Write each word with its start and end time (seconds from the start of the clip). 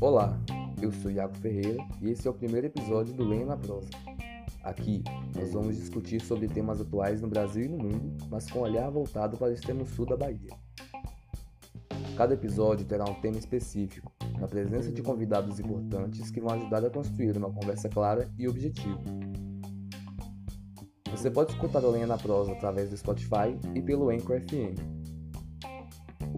Olá, 0.00 0.38
eu 0.82 0.92
sou 0.92 1.10
Iago 1.10 1.34
Ferreira 1.38 1.82
e 2.00 2.10
esse 2.10 2.28
é 2.28 2.30
o 2.30 2.34
primeiro 2.34 2.66
episódio 2.66 3.14
do 3.14 3.24
Lenha 3.24 3.46
na 3.46 3.56
Prosa. 3.56 3.88
Aqui 4.62 5.02
nós 5.34 5.52
vamos 5.52 5.76
discutir 5.76 6.20
sobre 6.20 6.46
temas 6.46 6.80
atuais 6.80 7.20
no 7.20 7.28
Brasil 7.28 7.64
e 7.64 7.68
no 7.68 7.78
mundo, 7.78 8.16
mas 8.30 8.50
com 8.50 8.58
um 8.58 8.62
olhar 8.62 8.90
voltado 8.90 9.36
para 9.36 9.48
o 9.48 9.52
extremo 9.52 9.86
sul 9.86 10.04
da 10.06 10.16
Bahia. 10.16 10.50
Cada 12.16 12.34
episódio 12.34 12.86
terá 12.86 13.04
um 13.04 13.14
tema 13.14 13.38
específico, 13.38 14.12
na 14.38 14.46
presença 14.46 14.92
de 14.92 15.02
convidados 15.02 15.58
importantes 15.58 16.30
que 16.30 16.40
vão 16.40 16.54
ajudar 16.54 16.84
a 16.84 16.90
construir 16.90 17.36
uma 17.36 17.50
conversa 17.50 17.88
clara 17.88 18.30
e 18.38 18.46
objetiva. 18.46 19.00
Você 21.10 21.30
pode 21.30 21.52
escutar 21.52 21.82
o 21.82 21.90
Lenha 21.90 22.06
na 22.06 22.18
Prosa 22.18 22.52
através 22.52 22.90
do 22.90 22.96
Spotify 22.96 23.58
e 23.74 23.80
pelo 23.80 24.10
Anchor 24.10 24.40
FM. 24.42 24.95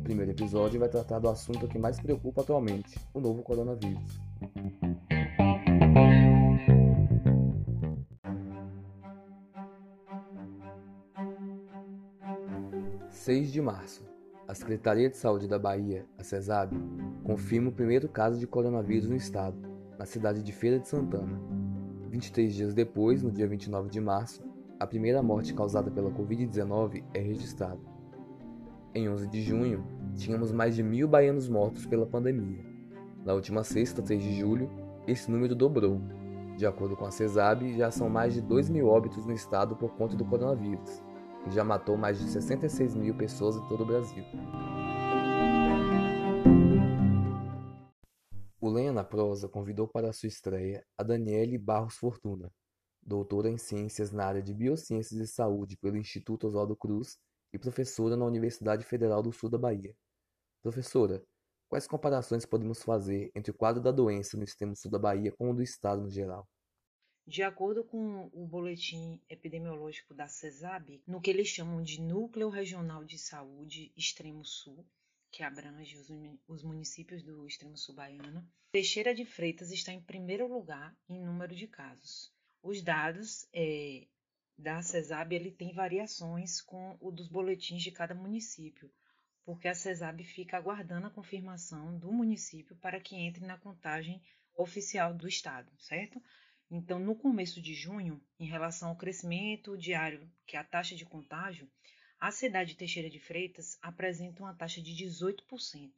Primeiro 0.08 0.30
episódio 0.30 0.80
vai 0.80 0.88
tratar 0.88 1.18
do 1.18 1.28
assunto 1.28 1.68
que 1.68 1.78
mais 1.78 2.00
preocupa 2.00 2.40
atualmente, 2.40 2.98
o 3.12 3.20
novo 3.20 3.42
coronavírus. 3.42 4.18
6 13.10 13.52
de 13.52 13.60
março. 13.60 14.02
A 14.48 14.54
Secretaria 14.54 15.10
de 15.10 15.16
Saúde 15.18 15.46
da 15.46 15.58
Bahia, 15.58 16.06
a 16.16 16.24
CESAB, 16.24 16.72
confirma 17.22 17.68
o 17.68 17.72
primeiro 17.72 18.09
caso 18.09 18.38
de 18.38 18.46
coronavírus 18.46 19.10
no 19.10 19.14
estado, 19.14 19.59
na 19.98 20.06
cidade 20.06 20.42
de 20.42 20.52
Feira 20.52 20.78
de 20.78 20.88
Santana. 20.88 21.38
23 22.09 22.54
dias 22.54 22.72
depois, 22.72 23.22
no 23.22 23.30
dia 23.30 23.46
29 23.46 23.90
de 23.90 24.00
março, 24.00 24.42
a 24.80 24.86
primeira 24.86 25.22
morte 25.22 25.52
causada 25.52 25.90
pela 25.90 26.10
Covid-19 26.10 27.04
é 27.12 27.20
registrada. 27.20 27.98
Em 28.95 29.06
11 29.06 29.28
de 29.28 29.42
junho, 29.42 29.98
tínhamos 30.18 30.52
mais 30.52 30.77
de 30.77 30.82
mil 30.82 31.08
baianos 31.08 31.48
mortos 31.48 31.87
pela 31.87 32.04
pandemia. 32.04 32.62
Na 33.24 33.32
última 33.32 33.65
sexta, 33.65 34.02
3 34.02 34.23
de 34.23 34.38
julho, 34.38 34.70
esse 35.06 35.30
número 35.30 35.54
dobrou. 35.54 36.01
De 36.59 36.66
acordo 36.66 36.96
com 36.96 37.06
a 37.06 37.10
CESAB, 37.10 37.76
já 37.79 37.90
são 37.90 38.10
mais 38.10 38.34
de 38.34 38.43
2 38.43 38.68
mil 38.68 38.88
óbitos 38.88 39.24
no 39.24 39.32
estado 39.32 39.76
por 39.76 39.96
conta 39.96 40.16
do 40.16 40.24
coronavírus 40.24 41.02
que 41.45 41.54
já 41.54 41.65
matou 41.65 41.96
mais 41.96 42.18
de 42.18 42.28
66 42.28 42.95
mil 42.95 43.16
pessoas 43.16 43.56
em 43.56 43.68
todo 43.68 43.82
o 43.82 43.87
Brasil. 43.87 44.24
O 48.60 48.68
Lenha 48.68 48.93
na 48.93 49.04
Prosa 49.04 49.48
convidou 49.48 49.88
para 49.88 50.12
sua 50.12 50.26
estreia 50.26 50.84
a 50.96 51.02
Daniele 51.02 51.56
Barros 51.56 51.96
Fortuna, 51.96 52.52
doutora 53.02 53.48
em 53.48 53.56
Ciências 53.56 54.10
na 54.10 54.26
área 54.26 54.43
de 54.43 54.52
Biociências 54.52 55.18
e 55.21 55.26
Saúde 55.26 55.76
pelo 55.76 55.96
Instituto 55.96 56.46
Oswaldo 56.46 56.76
Cruz 56.76 57.18
e 57.52 57.59
professora 57.59 58.16
na 58.16 58.26
Universidade 58.26 58.84
Federal 58.84 59.23
do 59.23 59.32
Sul 59.32 59.48
da 59.48 59.59
Bahia. 59.59 59.95
Professora, 60.62 61.23
quais 61.68 61.87
comparações 61.87 62.45
podemos 62.45 62.82
fazer 62.82 63.30
entre 63.34 63.51
o 63.51 63.54
quadro 63.54 63.82
da 63.82 63.92
doença 63.92 64.37
no 64.37 64.44
extremo 64.44 64.75
sul 64.75 64.91
da 64.91 64.98
Bahia 64.98 65.32
com 65.32 65.50
o 65.50 65.54
do 65.54 65.62
estado 65.62 66.03
no 66.03 66.10
geral? 66.10 66.48
De 67.26 67.42
acordo 67.42 67.84
com 67.84 68.31
o 68.32 68.47
boletim 68.47 69.20
epidemiológico 69.28 70.15
da 70.15 70.26
CESAB, 70.26 71.03
no 71.06 71.20
que 71.20 71.28
eles 71.28 71.48
chamam 71.48 71.82
de 71.82 72.00
Núcleo 72.00 72.48
Regional 72.48 73.04
de 73.04 73.19
Saúde 73.19 73.92
Extremo 73.94 74.44
Sul, 74.44 74.87
que 75.31 75.42
abrange 75.42 75.97
os, 76.48 76.62
municípios 76.62 77.22
do 77.22 77.47
extremo 77.47 77.76
sul 77.76 77.94
baiano, 77.94 78.47
Teixeira 78.72 79.15
de 79.15 79.25
Freitas 79.25 79.70
está 79.70 79.93
em 79.93 80.00
primeiro 80.00 80.47
lugar 80.47 80.97
em 81.09 81.22
número 81.22 81.54
de 81.54 81.66
casos. 81.66 82.32
Os 82.62 82.82
dados 82.82 83.47
é, 83.53 84.06
da 84.56 84.82
CESAB 84.82 85.34
ele 85.34 85.50
tem 85.50 85.72
variações 85.72 86.60
com 86.60 86.97
o 87.00 87.10
dos 87.10 87.28
boletins 87.28 87.82
de 87.82 87.93
cada 87.93 88.15
município, 88.15 88.91
porque 89.49 89.66
a 89.66 89.75
CESAB 89.75 90.25
fica 90.25 90.59
aguardando 90.59 91.06
a 91.06 91.10
confirmação 91.10 91.99
do 91.99 92.12
município 92.12 92.77
para 92.77 93.00
que 93.00 93.16
entre 93.16 93.47
na 93.47 93.56
contagem 93.56 94.21
oficial 94.55 95.15
do 95.15 95.27
estado, 95.27 95.72
certo? 95.78 96.22
Então, 96.71 96.99
no 96.99 97.17
começo 97.17 97.59
de 97.62 97.72
junho, 97.72 98.22
em 98.39 98.45
relação 98.45 98.91
ao 98.91 98.97
crescimento 98.97 99.75
diário, 99.75 100.31
que 100.47 100.55
é 100.55 100.61
a 100.61 100.65
taxa 100.65 100.95
de 100.95 101.06
contágio, 101.06 101.67
a 102.21 102.31
cidade 102.31 102.72
de 102.72 102.77
Teixeira 102.77 103.09
de 103.09 103.19
Freitas 103.19 103.78
apresenta 103.81 104.43
uma 104.43 104.53
taxa 104.53 104.83
de 104.83 104.93
18%. 104.93 105.93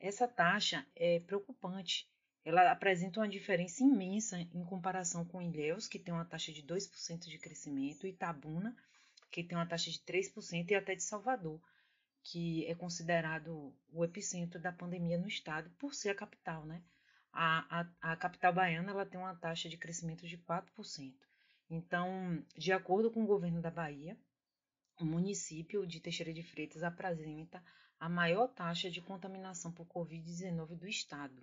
Essa 0.00 0.26
taxa 0.26 0.84
é 0.96 1.20
preocupante. 1.20 2.10
Ela 2.44 2.68
apresenta 2.68 3.20
uma 3.20 3.28
diferença 3.28 3.84
imensa 3.84 4.40
em 4.40 4.64
comparação 4.64 5.24
com 5.24 5.40
Ilhéus, 5.40 5.86
que 5.86 6.00
tem 6.00 6.12
uma 6.12 6.24
taxa 6.24 6.50
de 6.50 6.64
2% 6.64 7.28
de 7.28 7.38
crescimento, 7.38 8.08
e 8.08 8.10
Itabuna, 8.10 8.76
que 9.30 9.44
tem 9.44 9.56
uma 9.56 9.66
taxa 9.66 9.88
de 9.88 10.00
3%, 10.00 10.68
e 10.68 10.74
até 10.74 10.96
de 10.96 11.04
Salvador, 11.04 11.60
que 12.22 12.66
é 12.66 12.74
considerado 12.74 13.74
o 13.92 14.04
epicentro 14.04 14.60
da 14.60 14.72
pandemia 14.72 15.18
no 15.18 15.28
estado, 15.28 15.70
por 15.78 15.94
ser 15.94 16.10
a 16.10 16.14
capital, 16.14 16.64
né? 16.64 16.82
a, 17.32 17.80
a, 17.80 18.12
a 18.12 18.16
capital 18.16 18.52
baiana 18.52 18.90
ela 18.90 19.06
tem 19.06 19.18
uma 19.18 19.34
taxa 19.34 19.68
de 19.68 19.76
crescimento 19.76 20.26
de 20.26 20.36
4%. 20.36 21.14
Então, 21.70 22.44
de 22.56 22.72
acordo 22.72 23.10
com 23.10 23.24
o 23.24 23.26
governo 23.26 23.62
da 23.62 23.70
Bahia, 23.70 24.16
o 25.00 25.04
município 25.04 25.86
de 25.86 26.00
Teixeira 26.00 26.32
de 26.32 26.42
Freitas 26.42 26.82
apresenta 26.82 27.62
a 27.98 28.08
maior 28.08 28.48
taxa 28.48 28.90
de 28.90 29.00
contaminação 29.00 29.72
por 29.72 29.86
Covid-19 29.86 30.76
do 30.76 30.86
estado. 30.86 31.34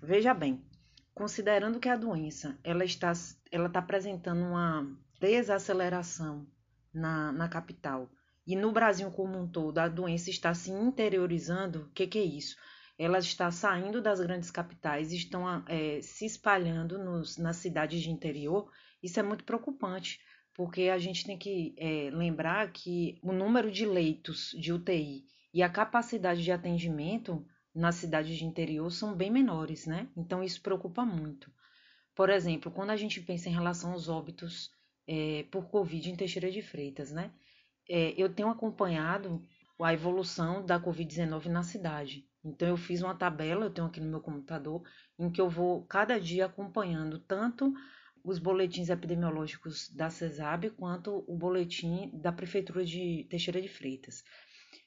Veja 0.00 0.32
bem, 0.32 0.64
considerando 1.12 1.80
que 1.80 1.88
a 1.88 1.96
doença 1.96 2.56
ela 2.62 2.84
está, 2.84 3.12
ela 3.50 3.66
está 3.66 3.80
apresentando 3.80 4.44
uma 4.44 4.86
desaceleração 5.18 6.46
na, 6.92 7.32
na 7.32 7.48
capital 7.48 8.08
e 8.46 8.56
no 8.56 8.72
Brasil 8.72 9.10
como 9.10 9.38
um 9.38 9.48
todo 9.48 9.78
a 9.78 9.88
doença 9.88 10.30
está 10.30 10.54
se 10.54 10.70
interiorizando, 10.70 11.82
o 11.82 11.90
que, 11.90 12.06
que 12.06 12.18
é 12.18 12.24
isso? 12.24 12.56
ela 12.98 13.18
está 13.18 13.50
saindo 13.50 14.00
das 14.00 14.20
grandes 14.20 14.50
capitais 14.50 15.12
estão 15.12 15.64
é, 15.66 16.00
se 16.00 16.24
espalhando 16.24 16.98
nos, 16.98 17.36
nas 17.36 17.56
cidades 17.56 18.02
de 18.02 18.10
interior, 18.10 18.70
isso 19.02 19.18
é 19.18 19.22
muito 19.22 19.44
preocupante, 19.44 20.20
porque 20.54 20.82
a 20.82 20.98
gente 20.98 21.24
tem 21.24 21.36
que 21.36 21.74
é, 21.76 22.10
lembrar 22.12 22.70
que 22.70 23.18
o 23.22 23.32
número 23.32 23.70
de 23.70 23.84
leitos 23.84 24.54
de 24.58 24.72
UTI 24.72 25.24
e 25.52 25.62
a 25.62 25.68
capacidade 25.68 26.42
de 26.42 26.52
atendimento 26.52 27.44
nas 27.74 27.96
cidades 27.96 28.36
de 28.38 28.44
interior 28.44 28.90
são 28.90 29.14
bem 29.14 29.30
menores, 29.30 29.84
né? 29.84 30.08
Então 30.16 30.44
isso 30.44 30.62
preocupa 30.62 31.04
muito. 31.04 31.50
Por 32.14 32.30
exemplo, 32.30 32.70
quando 32.70 32.90
a 32.90 32.96
gente 32.96 33.20
pensa 33.20 33.48
em 33.48 33.52
relação 33.52 33.92
aos 33.92 34.08
óbitos 34.08 34.70
é, 35.08 35.44
por 35.50 35.68
Covid 35.68 36.08
em 36.08 36.16
Teixeira 36.16 36.52
de 36.52 36.62
Freitas, 36.62 37.10
né? 37.10 37.32
É, 37.88 38.14
eu 38.16 38.32
tenho 38.32 38.48
acompanhado 38.48 39.46
a 39.80 39.92
evolução 39.92 40.64
da 40.64 40.80
Covid-19 40.80 41.46
na 41.46 41.62
cidade. 41.62 42.26
Então 42.44 42.68
eu 42.68 42.76
fiz 42.76 43.02
uma 43.02 43.14
tabela, 43.14 43.66
eu 43.66 43.70
tenho 43.70 43.86
aqui 43.86 44.00
no 44.00 44.10
meu 44.10 44.20
computador, 44.20 44.82
em 45.18 45.30
que 45.30 45.40
eu 45.40 45.48
vou 45.48 45.84
cada 45.84 46.20
dia 46.20 46.46
acompanhando 46.46 47.18
tanto 47.18 47.72
os 48.22 48.38
boletins 48.38 48.88
epidemiológicos 48.88 49.90
da 49.90 50.08
CESAB 50.08 50.70
quanto 50.70 51.24
o 51.26 51.36
boletim 51.36 52.10
da 52.14 52.32
Prefeitura 52.32 52.84
de 52.84 53.26
Teixeira 53.28 53.60
de 53.60 53.68
Freitas. 53.68 54.24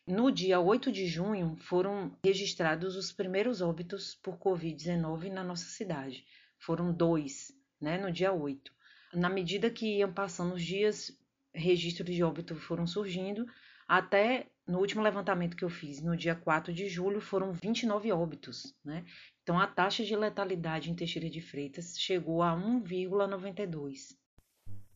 No 0.07 0.31
dia 0.31 0.59
8 0.59 0.91
de 0.91 1.05
junho 1.05 1.55
foram 1.57 2.17
registrados 2.23 2.95
os 2.95 3.11
primeiros 3.11 3.61
óbitos 3.61 4.15
por 4.15 4.37
Covid-19 4.37 5.31
na 5.31 5.43
nossa 5.43 5.65
cidade. 5.65 6.25
Foram 6.59 6.93
dois, 6.93 7.51
né, 7.79 7.97
no 7.97 8.11
dia 8.11 8.33
8. 8.33 8.71
Na 9.13 9.29
medida 9.29 9.69
que 9.69 9.97
iam 9.97 10.11
passando 10.11 10.55
os 10.55 10.63
dias, 10.63 11.11
registros 11.53 12.13
de 12.13 12.23
óbito 12.23 12.55
foram 12.55 12.85
surgindo, 12.85 13.45
até 13.87 14.47
no 14.67 14.79
último 14.79 15.01
levantamento 15.01 15.55
que 15.55 15.63
eu 15.63 15.69
fiz, 15.69 16.01
no 16.01 16.17
dia 16.17 16.35
4 16.35 16.73
de 16.73 16.89
julho, 16.89 17.21
foram 17.21 17.53
29 17.53 18.11
óbitos, 18.11 18.75
né? 18.83 19.05
Então 19.41 19.57
a 19.57 19.65
taxa 19.65 20.03
de 20.03 20.15
letalidade 20.15 20.91
em 20.91 20.95
Teixeira 20.95 21.29
de 21.29 21.41
Freitas 21.41 21.97
chegou 21.97 22.41
a 22.43 22.53
1,92. 22.53 24.17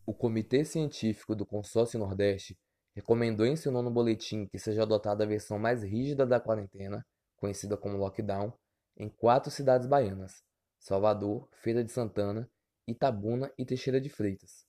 O 0.06 0.14
Comitê 0.14 0.66
Científico 0.66 1.34
do 1.34 1.46
Consórcio 1.46 1.98
Nordeste 1.98 2.58
recomendou 2.94 3.46
em 3.46 3.56
seu 3.56 3.72
nono 3.72 3.90
boletim 3.90 4.46
que 4.46 4.60
seja 4.60 4.84
adotada 4.84 5.24
a 5.24 5.28
versão 5.28 5.58
mais 5.58 5.84
rígida 5.84 6.26
da 6.26 6.40
quarentena, 6.40 7.06
conhecida 7.38 7.78
como 7.78 7.98
lockdown, 7.98 8.52
em 8.98 9.08
quatro 9.08 9.50
cidades 9.50 9.88
baianas: 9.88 10.44
Salvador, 10.80 11.48
Feira 11.54 11.82
de 11.82 11.92
Santana, 11.92 12.50
Itabuna 12.86 13.50
e 13.58 13.66
Teixeira 13.66 14.02
de 14.02 14.10
Freitas. 14.10 14.66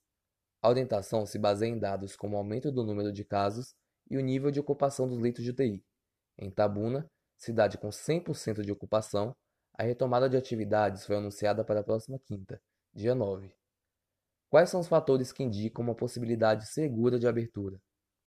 A 0.63 0.69
orientação 0.69 1.25
se 1.25 1.37
baseia 1.37 1.69
em 1.69 1.77
dados 1.77 2.15
como 2.15 2.37
o 2.37 2.39
aumento 2.39 2.71
do 2.71 2.85
número 2.85 3.11
de 3.11 3.25
casos 3.25 3.75
e 4.09 4.15
o 4.15 4.21
nível 4.21 4.49
de 4.49 4.61
ocupação 4.61 5.09
dos 5.09 5.19
leitos 5.19 5.43
de 5.43 5.49
UTI. 5.49 5.83
Em 6.37 6.49
Tabuna, 6.49 7.05
cidade 7.37 7.77
com 7.77 7.89
100% 7.89 8.61
de 8.61 8.71
ocupação, 8.71 9.35
a 9.73 9.83
retomada 9.83 10.29
de 10.29 10.37
atividades 10.37 11.05
foi 11.05 11.17
anunciada 11.17 11.65
para 11.65 11.81
a 11.81 11.83
próxima 11.83 12.17
quinta, 12.17 12.61
dia 12.93 13.13
9. 13.13 13.53
Quais 14.49 14.69
são 14.69 14.79
os 14.79 14.87
fatores 14.87 15.33
que 15.33 15.43
indicam 15.43 15.83
uma 15.83 15.95
possibilidade 15.95 16.65
segura 16.67 17.19
de 17.19 17.27
abertura? 17.27 17.77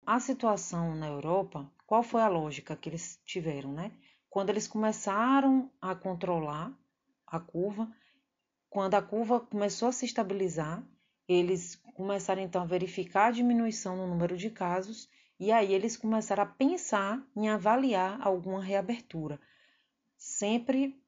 A 0.04 0.20
situação 0.20 0.94
na 0.94 1.08
Europa, 1.08 1.66
qual 1.86 2.02
foi 2.02 2.20
a 2.20 2.28
lógica 2.28 2.76
que 2.76 2.90
eles 2.90 3.18
tiveram, 3.24 3.72
né? 3.72 3.90
Quando 4.28 4.50
eles 4.50 4.68
começaram 4.68 5.72
a 5.80 5.94
controlar 5.94 6.78
a 7.26 7.40
curva, 7.40 7.90
quando 8.68 8.92
a 8.92 9.00
curva 9.00 9.40
começou 9.40 9.88
a 9.88 9.92
se 9.92 10.04
estabilizar, 10.04 10.86
eles 11.28 11.76
começaram 11.94 12.42
então 12.42 12.62
a 12.62 12.66
verificar 12.66 13.26
a 13.26 13.30
diminuição 13.30 13.96
no 13.96 14.06
número 14.06 14.36
de 14.36 14.50
casos 14.50 15.08
E 15.38 15.52
aí 15.52 15.72
eles 15.74 15.96
começaram 15.96 16.42
a 16.44 16.46
pensar 16.46 17.22
em 17.36 17.48
avaliar 17.48 18.18
alguma 18.20 18.62
reabertura, 18.62 19.40
sempre 20.16 20.98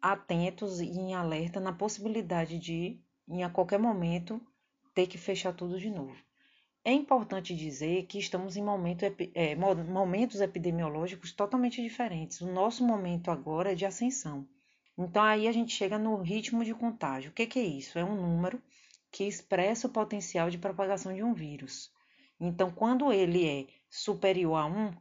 atentos 0.00 0.80
e 0.80 0.86
em 0.86 1.14
alerta 1.14 1.60
na 1.60 1.72
possibilidade 1.72 2.58
de, 2.58 3.00
em 3.28 3.42
a 3.44 3.50
qualquer 3.50 3.78
momento, 3.78 4.40
ter 4.94 5.06
que 5.06 5.18
fechar 5.18 5.52
tudo 5.52 5.78
de 5.78 5.90
novo. 5.90 6.16
É 6.84 6.92
importante 6.92 7.54
dizer 7.54 8.06
que 8.06 8.18
estamos 8.18 8.56
em 8.56 8.62
momento, 8.62 9.04
é, 9.34 9.54
momentos 9.56 10.40
epidemiológicos 10.40 11.32
totalmente 11.32 11.82
diferentes. 11.82 12.40
O 12.40 12.50
nosso 12.52 12.84
momento 12.86 13.30
agora 13.30 13.72
é 13.72 13.74
de 13.74 13.84
ascensão. 13.84 14.46
Então 14.96 15.22
aí 15.22 15.46
a 15.48 15.52
gente 15.52 15.72
chega 15.74 15.98
no 15.98 16.16
ritmo 16.22 16.64
de 16.64 16.74
contágio. 16.74 17.30
O 17.30 17.34
que, 17.34 17.46
que 17.46 17.58
é 17.58 17.64
isso? 17.64 17.98
É 17.98 18.04
um 18.04 18.14
número 18.14 18.62
que 19.10 19.24
expressa 19.24 19.86
o 19.86 19.90
potencial 19.90 20.50
de 20.50 20.58
propagação 20.58 21.14
de 21.14 21.22
um 21.22 21.34
vírus. 21.34 21.92
Então, 22.38 22.70
quando 22.70 23.12
ele 23.12 23.46
é 23.46 23.66
superior 23.88 24.56
a 24.56 24.66
1, 24.66 24.92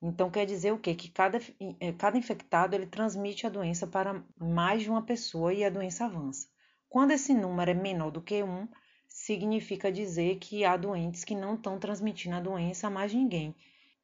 então 0.00 0.30
quer 0.30 0.46
dizer 0.46 0.72
o 0.72 0.78
quê? 0.78 0.94
Que 0.94 1.10
cada, 1.10 1.40
é, 1.80 1.92
cada 1.92 2.16
infectado 2.16 2.74
ele 2.74 2.86
transmite 2.86 3.46
a 3.46 3.50
doença 3.50 3.86
para 3.86 4.24
mais 4.38 4.82
de 4.82 4.90
uma 4.90 5.02
pessoa 5.02 5.52
e 5.52 5.64
a 5.64 5.70
doença 5.70 6.04
avança. 6.04 6.48
Quando 6.88 7.10
esse 7.10 7.34
número 7.34 7.70
é 7.70 7.74
menor 7.74 8.10
do 8.10 8.22
que 8.22 8.42
1, 8.42 8.68
significa 9.06 9.90
dizer 9.92 10.38
que 10.38 10.64
há 10.64 10.76
doentes 10.76 11.24
que 11.24 11.34
não 11.34 11.54
estão 11.54 11.78
transmitindo 11.78 12.36
a 12.36 12.40
doença 12.40 12.86
a 12.86 12.90
mais 12.90 13.12
ninguém. 13.12 13.54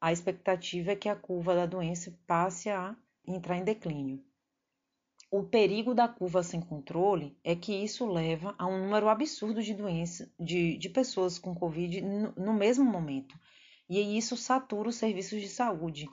A 0.01 0.13
expectativa 0.13 0.93
é 0.93 0.97
que 0.97 1.09
a 1.09 1.17
curva 1.17 1.55
da 1.55 1.67
doença 1.67 2.17
passe 2.27 2.69
a 2.69 2.95
entrar 3.27 3.57
em 3.57 3.65
declínio. 3.65 4.23
O 5.37 5.43
perigo 5.43 5.97
da 5.97 6.07
curva 6.07 6.45
sem 6.45 6.61
controle 6.61 7.37
é 7.43 7.57
que 7.57 7.75
isso 7.75 8.07
leva 8.07 8.55
a 8.57 8.69
um 8.69 8.85
número 8.85 9.09
absurdo 9.09 9.61
de 9.61 9.75
doenças, 9.75 10.31
de, 10.39 10.79
de 10.79 10.89
pessoas 10.89 11.41
com 11.41 11.53
Covid 11.53 12.01
no, 12.03 12.33
no 12.37 12.55
mesmo 12.55 12.85
momento. 12.85 13.37
E 13.89 14.17
isso 14.17 14.37
satura 14.37 14.91
os 14.91 14.95
serviços 14.95 15.41
de 15.41 15.49
saúde, 15.49 16.09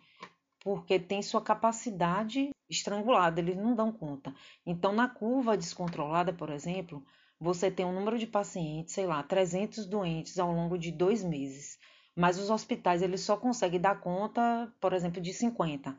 porque 0.59 0.97
tem 0.97 1.21
sua 1.21 1.39
capacidade 1.39 2.49
estrangulada, 2.67 3.39
eles 3.39 3.55
não 3.55 3.75
dão 3.75 3.91
conta. 3.91 4.33
Então, 4.65 4.91
na 4.91 5.07
curva 5.07 5.55
descontrolada, 5.55 6.33
por 6.33 6.49
exemplo, 6.49 7.05
você 7.39 7.69
tem 7.69 7.85
um 7.85 7.93
número 7.93 8.17
de 8.17 8.25
pacientes, 8.25 8.95
sei 8.95 9.05
lá, 9.05 9.21
300 9.21 9.85
doentes 9.85 10.39
ao 10.39 10.51
longo 10.51 10.79
de 10.79 10.91
dois 10.91 11.23
meses, 11.23 11.77
mas 12.15 12.39
os 12.39 12.49
hospitais 12.49 13.03
eles 13.03 13.21
só 13.21 13.37
conseguem 13.37 13.79
dar 13.79 14.01
conta, 14.01 14.73
por 14.81 14.93
exemplo, 14.93 15.21
de 15.21 15.31
50. 15.31 15.95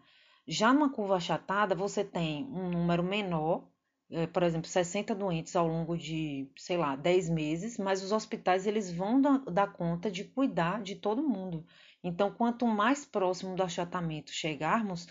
Já 0.47 0.73
numa 0.73 0.91
curva 0.91 1.17
achatada, 1.17 1.75
você 1.75 2.05
tem 2.05 2.44
um 2.47 2.71
número 2.71 3.03
menor, 3.03 3.69
é, 4.11 4.27
por 4.27 4.43
exemplo, 4.43 4.69
60 4.69 5.15
doentes 5.15 5.55
ao 5.56 5.67
longo 5.67 5.97
de, 5.97 6.50
sei 6.56 6.77
lá, 6.77 6.97
10 6.97 7.31
meses, 7.31 7.79
mas 7.79 8.03
os 8.03 8.12
hospitais 8.12 8.67
eles 8.67 8.93
vão 8.93 9.21
dar, 9.21 9.73
conta 9.73 10.11
de 10.11 10.25
cuidar 10.25 10.83
de 10.83 10.97
todo 10.97 11.23
mundo. 11.23 11.65
Então, 12.03 12.31
quanto 12.33 12.67
mais 12.67 13.06
próximo 13.06 13.55
do 13.56 13.62
achatamento 13.62 14.33
chegarmos, 14.33 15.06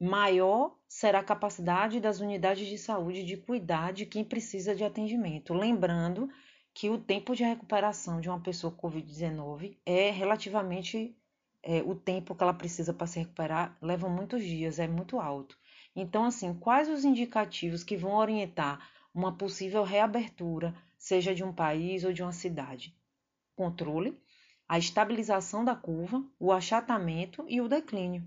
maior 0.00 0.76
será 0.88 1.20
a 1.20 1.24
capacidade 1.24 2.00
das 2.00 2.20
unidades 2.20 2.66
de 2.66 2.78
saúde 2.78 3.24
de 3.24 3.36
cuidar 3.36 3.92
de 3.92 4.06
quem 4.06 4.24
precisa 4.24 4.74
de 4.74 4.84
atendimento. 4.84 5.52
Lembrando 5.52 6.28
que 6.72 6.88
o 6.88 6.98
tempo 6.98 7.34
de 7.34 7.44
recuperação 7.44 8.20
de 8.20 8.28
uma 8.28 8.40
pessoa 8.40 8.72
com 8.72 8.88
Covid-19 8.88 9.78
é 9.84 10.10
relativamente 10.10 11.16
é, 11.62 11.82
o 11.82 11.94
tempo 11.94 12.34
que 12.34 12.42
ela 12.42 12.54
precisa 12.54 12.92
para 12.92 13.06
se 13.06 13.18
recuperar 13.18 13.76
leva 13.80 14.08
muitos 14.08 14.42
dias, 14.42 14.78
é 14.78 14.88
muito 14.88 15.18
alto. 15.18 15.56
Então, 15.94 16.24
assim, 16.24 16.54
quais 16.54 16.88
os 16.88 17.04
indicativos 17.04 17.82
que 17.82 17.96
vão 17.96 18.12
orientar 18.12 18.88
uma 19.14 19.36
possível 19.36 19.82
reabertura, 19.82 20.74
seja 20.96 21.34
de 21.34 21.42
um 21.42 21.52
país 21.52 22.04
ou 22.04 22.12
de 22.12 22.22
uma 22.22 22.32
cidade? 22.32 22.94
Controle, 23.56 24.18
a 24.68 24.78
estabilização 24.78 25.64
da 25.64 25.74
curva, 25.74 26.24
o 26.38 26.52
achatamento 26.52 27.44
e 27.48 27.60
o 27.60 27.68
declínio. 27.68 28.24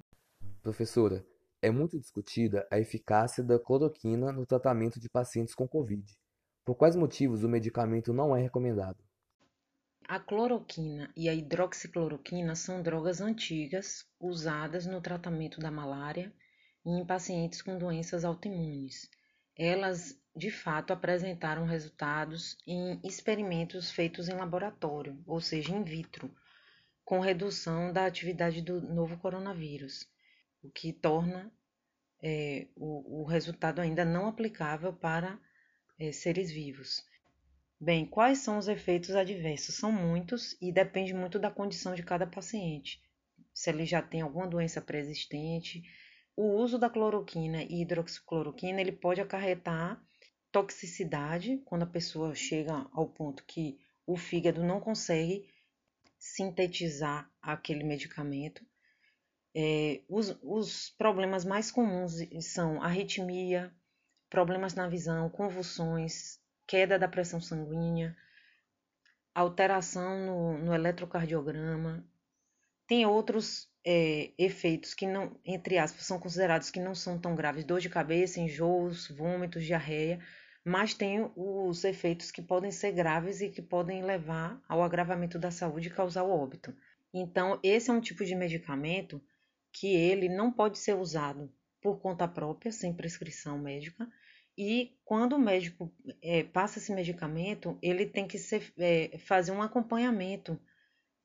Professora, 0.62 1.26
é 1.62 1.72
muito 1.72 1.98
discutida 1.98 2.68
a 2.70 2.78
eficácia 2.78 3.42
da 3.42 3.58
cloroquina 3.58 4.32
no 4.32 4.46
tratamento 4.46 5.00
de 5.00 5.10
pacientes 5.10 5.56
com 5.56 5.68
Covid. 5.68 6.04
Por 6.66 6.76
quais 6.76 6.96
motivos 6.96 7.44
o 7.44 7.50
medicamento 7.50 8.14
não 8.14 8.36
é 8.36 8.42
recomendado? 8.42 8.98
A 10.08 10.20
cloroquina 10.20 11.12
e 11.16 11.30
a 11.30 11.34
hidroxicloroquina 11.34 12.56
são 12.56 12.82
drogas 12.82 13.22
antigas 13.22 14.06
usadas 14.20 14.86
no 14.86 15.02
tratamento 15.02 15.60
da 15.60 15.72
malária 15.72 16.34
e 16.86 16.90
em 16.90 17.06
pacientes 17.06 17.62
com 17.62 17.78
doenças 17.78 18.26
autoimunes. 18.26 19.10
Elas, 19.58 20.20
de 20.36 20.52
fato, 20.52 20.92
apresentaram 20.92 21.66
resultados 21.66 22.58
em 22.68 23.00
experimentos 23.04 23.92
feitos 23.92 24.28
em 24.28 24.34
laboratório, 24.34 25.22
ou 25.26 25.40
seja, 25.40 25.76
in 25.76 25.84
vitro, 25.84 26.34
com 27.06 27.20
redução 27.20 27.94
da 27.94 28.06
atividade 28.06 28.62
do 28.62 28.82
novo 28.82 29.18
coronavírus 29.18 30.12
o 30.64 30.70
que 30.72 30.94
torna 30.94 31.52
é, 32.22 32.68
o, 32.76 33.22
o, 33.22 33.26
resultado 33.26 33.82
ainda 33.82 34.06
não 34.06 34.28
aplicável 34.28 34.94
para 34.94 35.38
é, 36.00 36.12
seres 36.12 36.50
vivos. 36.50 37.04
Bem, 37.84 38.06
quais 38.06 38.38
são 38.38 38.58
os 38.58 38.70
efeitos 38.70 39.14
adversos? 39.14 39.76
São 39.76 39.92
muitos 39.92 40.56
e 40.62 40.72
depende 40.72 41.14
muito 41.14 41.38
da 41.38 41.52
condição 41.52 41.94
de 41.94 42.02
cada 42.02 42.26
paciente. 42.26 43.02
Se 43.54 43.70
ele 43.70 43.86
já 43.86 44.02
tem 44.02 44.22
alguma 44.22 44.48
doença 44.48 44.80
pré-existente, 44.80 45.84
o 46.34 46.56
uso 46.56 46.80
da 46.80 46.90
cloroquina 46.90 47.62
e 47.62 47.82
hidroxicloroquina 47.82 48.80
ele 48.80 48.94
pode 48.94 49.20
acarretar 49.20 50.02
toxicidade 50.50 51.62
quando 51.66 51.84
a 51.84 51.88
pessoa 51.88 52.34
chega 52.34 52.88
ao 52.94 53.10
ponto 53.10 53.44
que 53.44 53.78
o 54.08 54.16
fígado 54.16 54.64
não 54.64 54.80
consegue 54.80 55.46
sintetizar 56.18 57.30
aquele 57.42 57.84
medicamento 57.84 58.66
é, 59.54 60.02
os, 60.08 60.38
os 60.42 60.90
problemas 60.92 61.44
mais 61.44 61.70
comuns 61.70 62.14
são 62.40 62.82
arritmia, 62.82 63.76
problemas 64.30 64.74
na 64.74 64.88
visão, 64.88 65.30
convulsões, 65.30 66.40
queda 66.68 66.98
da 66.98 67.08
pressão 67.08 67.42
sanguínea, 67.42 68.16
alteração 69.34 70.26
no, 70.26 70.58
no 70.58 70.74
eletrocardiograma. 70.74 72.06
Tem 72.88 73.06
outros 73.06 73.70
é, 73.86 74.32
efeitos 74.38 74.94
que 74.94 75.08
não, 75.08 75.40
entre 75.46 75.78
aspas, 75.78 76.06
são 76.06 76.20
considerados 76.20 76.70
que 76.70 76.80
não 76.80 76.94
são 76.94 77.20
tão 77.20 77.36
graves, 77.36 77.66
dor 77.66 77.80
de 77.80 77.90
cabeça, 77.90 78.40
enjoos, 78.40 79.10
vômitos, 79.10 79.66
diarreia, 79.66 80.20
mas 80.64 80.94
tem 80.94 81.30
os 81.36 81.84
efeitos 81.84 82.32
que 82.32 82.42
podem 82.42 82.72
ser 82.72 82.94
graves 82.94 83.42
e 83.42 83.50
que 83.50 83.62
podem 83.62 84.04
levar 84.04 84.62
ao 84.68 84.82
agravamento 84.82 85.38
da 85.38 85.52
saúde 85.52 85.90
e 85.90 85.92
causar 85.92 86.24
o 86.24 86.32
óbito. 86.32 86.74
Então, 87.14 87.60
esse 87.62 87.90
é 87.90 87.94
um 87.94 88.00
tipo 88.00 88.24
de 88.24 88.36
medicamento 88.36 89.22
que 89.72 89.94
ele 89.94 90.30
não 90.30 90.52
pode 90.52 90.80
ser 90.80 90.96
usado 90.96 91.52
por 91.82 92.00
conta 92.00 92.28
própria, 92.28 92.72
sem 92.72 92.94
prescrição 92.94 93.60
médica, 93.60 94.08
e 94.58 94.98
quando 95.04 95.34
o 95.34 95.40
médico 95.40 95.92
é, 96.22 96.44
passa 96.44 96.80
esse 96.80 96.94
medicamento, 96.94 97.78
ele 97.82 98.06
tem 98.06 98.28
que 98.28 98.38
ser, 98.38 98.72
é, 98.78 99.18
fazer 99.20 99.52
um 99.52 99.62
acompanhamento 99.62 100.60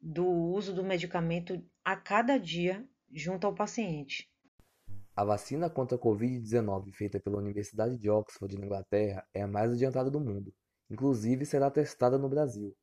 do 0.01 0.27
uso 0.27 0.73
do 0.73 0.85
medicamento 0.85 1.63
a 1.85 1.97
cada 1.97 2.39
dia 2.39 2.89
junto 3.13 3.47
ao 3.47 3.55
paciente. 3.55 4.31
A 5.15 5.25
vacina 5.25 5.69
contra 5.69 5.97
a 5.97 6.01
Covid-19 6.01 6.93
feita 6.93 7.19
pela 7.19 7.39
Universidade 7.39 7.99
de 7.99 8.09
Oxford, 8.09 8.57
na 8.57 8.65
Inglaterra, 8.65 9.27
é 9.35 9.43
a 9.43 9.49
mais 9.49 9.73
adiantada 9.73 10.11
do 10.11 10.21
mundo. 10.21 10.55
Inclusive, 10.89 11.45
será 11.45 11.71
testada 11.71 12.17
no 12.17 12.29
Brasil. 12.29 12.75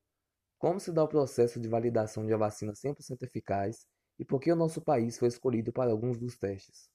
Como 0.60 0.80
se 0.80 0.92
dá 0.92 1.04
o 1.04 1.08
processo 1.08 1.60
de 1.60 1.68
validação 1.68 2.25
de 2.25 2.34
uma 2.34 2.40
vacina 2.40 2.74
100% 2.74 3.24
eficaz 3.24 3.86
e 4.20 4.25
por 4.25 4.40
que 4.40 4.52
o 4.52 4.56
nosso 4.56 4.82
país 4.82 5.18
foi 5.18 5.28
escolhido 5.28 5.72
para 5.72 5.92
alguns 5.92 6.18
dos 6.18 6.38
testes? 6.38 6.90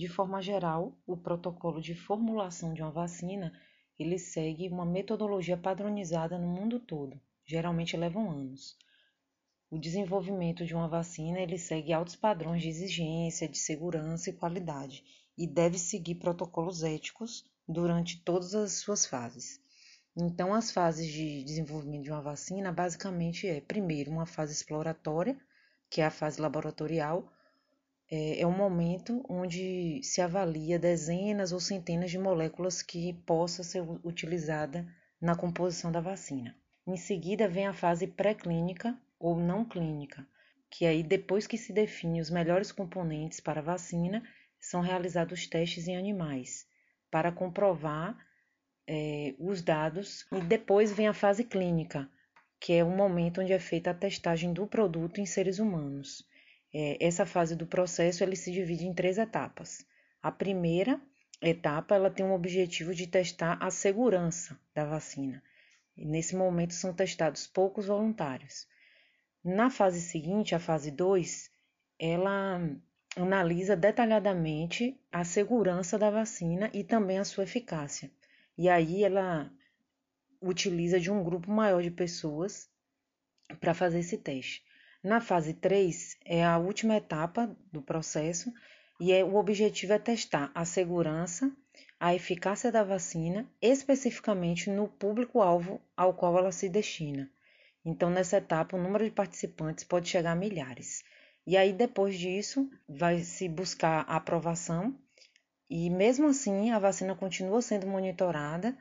De 0.00 0.08
forma 0.08 0.40
geral, 0.40 0.96
o 1.06 1.14
protocolo 1.14 1.78
de 1.78 1.94
formulação 1.94 2.72
de 2.72 2.80
uma 2.80 2.90
vacina 2.90 3.52
ele 3.98 4.18
segue 4.18 4.66
uma 4.66 4.86
metodologia 4.86 5.58
padronizada 5.58 6.38
no 6.38 6.46
mundo 6.46 6.80
todo, 6.80 7.20
geralmente 7.44 7.98
levam 7.98 8.30
anos. 8.30 8.78
O 9.70 9.78
desenvolvimento 9.78 10.64
de 10.64 10.74
uma 10.74 10.88
vacina 10.88 11.38
ele 11.38 11.58
segue 11.58 11.92
altos 11.92 12.16
padrões 12.16 12.62
de 12.62 12.70
exigência, 12.70 13.46
de 13.46 13.58
segurança 13.58 14.30
e 14.30 14.32
qualidade 14.32 15.04
e 15.36 15.46
deve 15.46 15.78
seguir 15.78 16.14
protocolos 16.14 16.82
éticos 16.82 17.44
durante 17.68 18.24
todas 18.24 18.54
as 18.54 18.72
suas 18.72 19.04
fases. 19.04 19.60
Então, 20.16 20.54
as 20.54 20.70
fases 20.70 21.12
de 21.12 21.44
desenvolvimento 21.44 22.04
de 22.04 22.10
uma 22.10 22.22
vacina 22.22 22.72
basicamente 22.72 23.46
é, 23.46 23.60
primeiro, 23.60 24.10
uma 24.10 24.24
fase 24.24 24.54
exploratória, 24.54 25.38
que 25.90 26.00
é 26.00 26.06
a 26.06 26.10
fase 26.10 26.40
laboratorial, 26.40 27.30
é, 28.10 28.40
é 28.40 28.46
um 28.46 28.56
momento 28.56 29.24
onde 29.28 30.02
se 30.02 30.20
avalia 30.20 30.78
dezenas 30.78 31.52
ou 31.52 31.60
centenas 31.60 32.10
de 32.10 32.18
moléculas 32.18 32.82
que 32.82 33.12
possa 33.24 33.62
ser 33.62 33.82
utilizada 34.04 34.86
na 35.20 35.36
composição 35.36 35.92
da 35.92 36.00
vacina. 36.00 36.56
Em 36.86 36.96
seguida 36.96 37.46
vem 37.46 37.66
a 37.66 37.72
fase 37.72 38.06
pré-clínica 38.06 38.98
ou 39.18 39.38
não 39.38 39.64
clínica, 39.64 40.26
que 40.70 40.86
aí 40.86 41.02
depois 41.02 41.46
que 41.46 41.56
se 41.56 41.72
define 41.72 42.20
os 42.20 42.30
melhores 42.30 42.72
componentes 42.72 43.38
para 43.38 43.60
a 43.60 43.64
vacina, 43.64 44.22
são 44.58 44.80
realizados 44.80 45.46
testes 45.46 45.86
em 45.86 45.96
animais 45.96 46.66
para 47.10 47.30
comprovar 47.30 48.16
é, 48.86 49.34
os 49.38 49.62
dados 49.62 50.26
e 50.32 50.40
depois 50.40 50.92
vem 50.92 51.06
a 51.06 51.14
fase 51.14 51.44
clínica, 51.44 52.08
que 52.58 52.72
é 52.72 52.84
o 52.84 52.90
momento 52.90 53.40
onde 53.40 53.52
é 53.52 53.58
feita 53.58 53.90
a 53.90 53.94
testagem 53.94 54.52
do 54.52 54.66
produto 54.66 55.20
em 55.20 55.26
seres 55.26 55.58
humanos. 55.58 56.28
É, 56.72 57.04
essa 57.04 57.26
fase 57.26 57.56
do 57.56 57.66
processo 57.66 58.22
ele 58.22 58.36
se 58.36 58.50
divide 58.52 58.86
em 58.86 58.94
três 58.94 59.18
etapas. 59.18 59.84
A 60.22 60.30
primeira 60.30 61.00
etapa 61.42 61.94
ela 61.94 62.10
tem 62.10 62.24
o 62.24 62.32
objetivo 62.32 62.94
de 62.94 63.06
testar 63.06 63.58
a 63.60 63.70
segurança 63.70 64.58
da 64.74 64.84
vacina. 64.84 65.42
E 65.96 66.04
nesse 66.04 66.36
momento 66.36 66.74
são 66.74 66.94
testados 66.94 67.46
poucos 67.46 67.86
voluntários. 67.86 68.68
Na 69.42 69.70
fase 69.70 70.00
seguinte, 70.00 70.54
a 70.54 70.60
fase 70.60 70.90
2, 70.90 71.50
ela 71.98 72.60
analisa 73.16 73.76
detalhadamente 73.76 74.98
a 75.10 75.24
segurança 75.24 75.98
da 75.98 76.10
vacina 76.10 76.70
e 76.72 76.84
também 76.84 77.18
a 77.18 77.24
sua 77.24 77.44
eficácia. 77.44 78.10
E 78.56 78.68
aí 78.68 79.02
ela 79.02 79.50
utiliza 80.40 81.00
de 81.00 81.10
um 81.10 81.22
grupo 81.22 81.50
maior 81.50 81.82
de 81.82 81.90
pessoas 81.90 82.70
para 83.58 83.74
fazer 83.74 84.00
esse 84.00 84.16
teste. 84.16 84.62
Na 85.02 85.18
fase 85.18 85.54
3 85.54 86.18
é 86.26 86.44
a 86.44 86.58
última 86.58 86.94
etapa 86.94 87.56
do 87.72 87.80
processo 87.80 88.52
e 89.00 89.12
é, 89.12 89.24
o 89.24 89.36
objetivo 89.36 89.94
é 89.94 89.98
testar 89.98 90.52
a 90.54 90.66
segurança, 90.66 91.50
a 91.98 92.14
eficácia 92.14 92.70
da 92.70 92.84
vacina, 92.84 93.50
especificamente 93.62 94.68
no 94.68 94.88
público-alvo 94.88 95.80
ao 95.96 96.12
qual 96.12 96.36
ela 96.36 96.52
se 96.52 96.68
destina. 96.68 97.30
Então, 97.82 98.10
nessa 98.10 98.36
etapa, 98.36 98.76
o 98.76 98.82
número 98.82 99.02
de 99.02 99.10
participantes 99.10 99.84
pode 99.84 100.06
chegar 100.06 100.32
a 100.32 100.36
milhares. 100.36 101.02
E 101.46 101.56
aí, 101.56 101.72
depois 101.72 102.18
disso, 102.18 102.70
vai 102.86 103.20
se 103.20 103.48
buscar 103.48 104.04
a 104.06 104.16
aprovação, 104.16 104.94
e 105.70 105.88
mesmo 105.88 106.28
assim, 106.28 106.72
a 106.72 106.78
vacina 106.78 107.14
continua 107.14 107.62
sendo 107.62 107.86
monitorada 107.86 108.76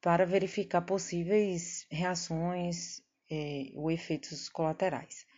para 0.00 0.24
verificar 0.24 0.82
possíveis 0.82 1.88
reações 1.90 3.02
é, 3.28 3.72
ou 3.74 3.90
efeitos 3.90 4.48
colaterais. 4.48 5.28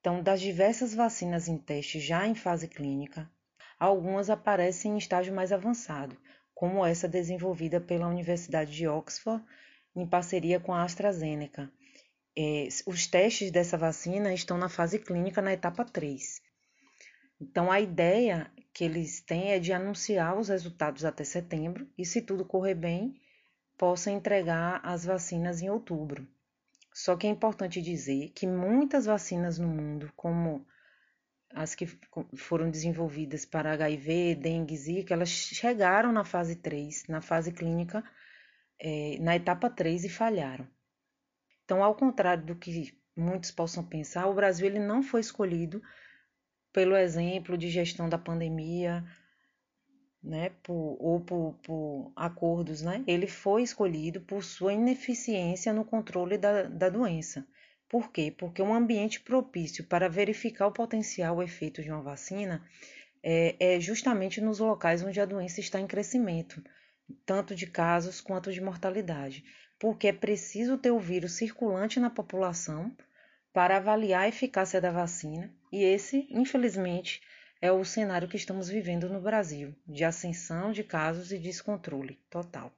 Então, 0.00 0.22
das 0.22 0.40
diversas 0.40 0.94
vacinas 0.94 1.46
em 1.46 1.58
teste 1.58 2.00
já 2.00 2.26
em 2.26 2.34
fase 2.34 2.66
clínica, 2.66 3.30
algumas 3.78 4.30
aparecem 4.30 4.94
em 4.94 4.98
estágio 4.98 5.34
mais 5.34 5.52
avançado, 5.52 6.16
como 6.54 6.84
essa 6.84 7.06
desenvolvida 7.06 7.80
pela 7.80 8.08
Universidade 8.08 8.72
de 8.72 8.88
Oxford 8.88 9.44
em 9.94 10.06
parceria 10.06 10.58
com 10.58 10.72
a 10.72 10.82
AstraZeneca, 10.82 11.70
é, 12.36 12.68
os 12.86 13.06
testes 13.06 13.50
dessa 13.50 13.76
vacina 13.76 14.32
estão 14.32 14.56
na 14.56 14.68
fase 14.68 14.98
clínica 14.98 15.42
na 15.42 15.52
etapa 15.52 15.84
3. 15.84 16.40
Então, 17.40 17.70
a 17.70 17.80
ideia 17.80 18.50
que 18.72 18.84
eles 18.84 19.20
têm 19.20 19.52
é 19.52 19.58
de 19.58 19.72
anunciar 19.72 20.38
os 20.38 20.48
resultados 20.48 21.04
até 21.04 21.24
setembro 21.24 21.88
e, 21.98 22.04
se 22.04 22.22
tudo 22.22 22.44
correr 22.44 22.74
bem, 22.74 23.20
possa 23.76 24.10
entregar 24.10 24.80
as 24.84 25.04
vacinas 25.04 25.60
em 25.60 25.70
outubro. 25.70 26.26
Só 26.92 27.16
que 27.16 27.26
é 27.26 27.30
importante 27.30 27.80
dizer 27.80 28.30
que 28.30 28.46
muitas 28.46 29.06
vacinas 29.06 29.58
no 29.58 29.68
mundo, 29.68 30.12
como 30.16 30.66
as 31.54 31.74
que 31.74 31.86
foram 32.36 32.70
desenvolvidas 32.70 33.44
para 33.44 33.72
HIV, 33.72 34.36
dengue, 34.36 34.76
zika, 34.76 35.14
elas 35.14 35.28
chegaram 35.28 36.12
na 36.12 36.24
fase 36.24 36.56
3, 36.56 37.06
na 37.08 37.20
fase 37.20 37.52
clínica, 37.52 38.04
é, 38.78 39.18
na 39.20 39.36
etapa 39.36 39.68
3 39.68 40.04
e 40.04 40.08
falharam. 40.08 40.66
Então, 41.64 41.82
ao 41.82 41.94
contrário 41.94 42.44
do 42.44 42.56
que 42.56 42.98
muitos 43.16 43.50
possam 43.50 43.84
pensar, 43.84 44.26
o 44.26 44.34
Brasil 44.34 44.66
ele 44.66 44.78
não 44.78 45.02
foi 45.02 45.20
escolhido 45.20 45.82
pelo 46.72 46.96
exemplo 46.96 47.58
de 47.58 47.68
gestão 47.68 48.08
da 48.08 48.18
pandemia, 48.18 49.04
né, 50.22 50.50
por, 50.62 50.96
ou 51.00 51.20
por, 51.20 51.54
por, 51.62 52.12
acordos, 52.14 52.82
né? 52.82 53.02
Ele 53.06 53.26
foi 53.26 53.62
escolhido 53.62 54.20
por 54.20 54.44
sua 54.44 54.72
ineficiência 54.72 55.72
no 55.72 55.84
controle 55.84 56.36
da, 56.36 56.64
da 56.64 56.88
doença. 56.88 57.46
Por 57.88 58.10
quê? 58.12 58.32
Porque 58.36 58.62
um 58.62 58.74
ambiente 58.74 59.20
propício 59.20 59.84
para 59.84 60.08
verificar 60.08 60.66
o 60.66 60.72
potencial 60.72 61.42
efeito 61.42 61.82
de 61.82 61.90
uma 61.90 62.02
vacina 62.02 62.64
é, 63.22 63.56
é 63.58 63.80
justamente 63.80 64.40
nos 64.40 64.60
locais 64.60 65.02
onde 65.02 65.20
a 65.20 65.24
doença 65.24 65.60
está 65.60 65.80
em 65.80 65.86
crescimento, 65.86 66.62
tanto 67.26 67.54
de 67.54 67.66
casos 67.66 68.20
quanto 68.20 68.52
de 68.52 68.60
mortalidade 68.60 69.44
porque 69.80 70.08
é 70.08 70.12
preciso 70.12 70.76
ter 70.76 70.90
o 70.90 70.98
vírus 71.00 71.32
circulante 71.32 71.98
na 71.98 72.10
população 72.10 72.94
para 73.50 73.78
avaliar 73.78 74.24
a 74.24 74.28
eficácia 74.28 74.78
da 74.80 74.92
vacina, 74.92 75.52
e 75.72 75.82
esse, 75.82 76.28
infelizmente, 76.30 77.20
é 77.60 77.70
o 77.70 77.84
cenário 77.84 78.28
que 78.28 78.36
estamos 78.36 78.68
vivendo 78.68 79.08
no 79.08 79.20
Brasil, 79.20 79.74
de 79.86 80.04
ascensão 80.04 80.72
de 80.72 80.82
casos 80.82 81.32
e 81.32 81.38
descontrole 81.38 82.18
total. 82.30 82.72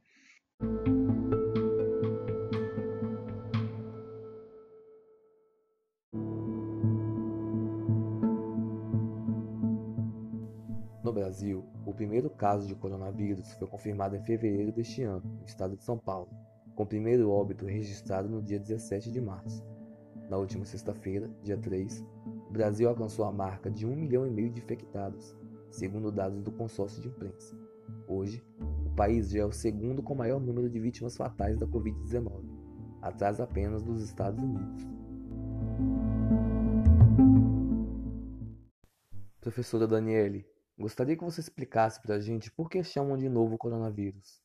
No 11.03 11.13
Brasil, 11.13 11.65
o 11.85 11.93
primeiro 11.95 12.31
caso 12.31 12.67
de 12.67 12.75
coronavírus 12.75 13.53
foi 13.55 13.69
confirmado 13.69 14.17
em 14.17 14.25
fevereiro 14.25 14.73
deste 14.73 15.03
ano, 15.03 15.39
no 15.41 15.45
estado 15.45 15.77
de 15.77 15.85
São 15.85 15.99
Paulo 15.99 16.31
com 16.75 16.85
o 16.85 16.87
primeiro 16.87 17.31
óbito 17.31 17.67
registrado 17.67 18.29
no 18.29 18.43
dia 18.43 18.59
17 18.59 19.11
de 19.11 19.21
março. 19.21 19.65
Na 20.29 20.39
última 20.39 20.65
sexta-feira, 20.65 21.31
dia 21.43 21.59
3, 21.59 22.05
o 22.53 22.59
Brasil 22.63 22.87
alcançou 22.87 23.25
a 23.25 23.33
marca 23.33 23.71
de 23.71 23.87
1 23.87 23.97
milhão 23.97 24.27
e 24.27 24.31
meio 24.31 24.51
de 24.51 24.61
infectados, 24.61 25.35
segundo 25.71 26.13
dados 26.13 26.43
do 26.43 26.53
consórcio 26.53 27.01
de 27.01 27.09
imprensa. 27.09 27.57
Hoje, 28.07 28.45
o 28.85 28.95
país 28.95 29.31
já 29.31 29.41
é 29.41 29.45
o 29.47 29.51
segundo 29.51 30.03
com 30.03 30.15
maior 30.15 30.39
número 30.39 30.69
de 30.69 30.79
vítimas 30.79 31.17
fatais 31.17 31.57
da 31.57 31.67
Covid-19, 31.67 32.45
atrás 33.01 33.41
apenas 33.41 33.83
dos 33.83 34.03
Estados 34.03 34.39
Unidos. 34.39 34.87
Professora 39.41 39.87
Daniele, 39.87 40.45
gostaria 40.79 41.17
que 41.17 41.25
você 41.25 41.41
explicasse 41.41 42.03
para 42.03 42.17
a 42.17 42.21
gente 42.21 42.53
por 42.53 42.69
que 42.69 42.85
chamam 42.85 43.17
de 43.17 43.31
novo 43.31 43.57
coronavírus. 43.57 44.43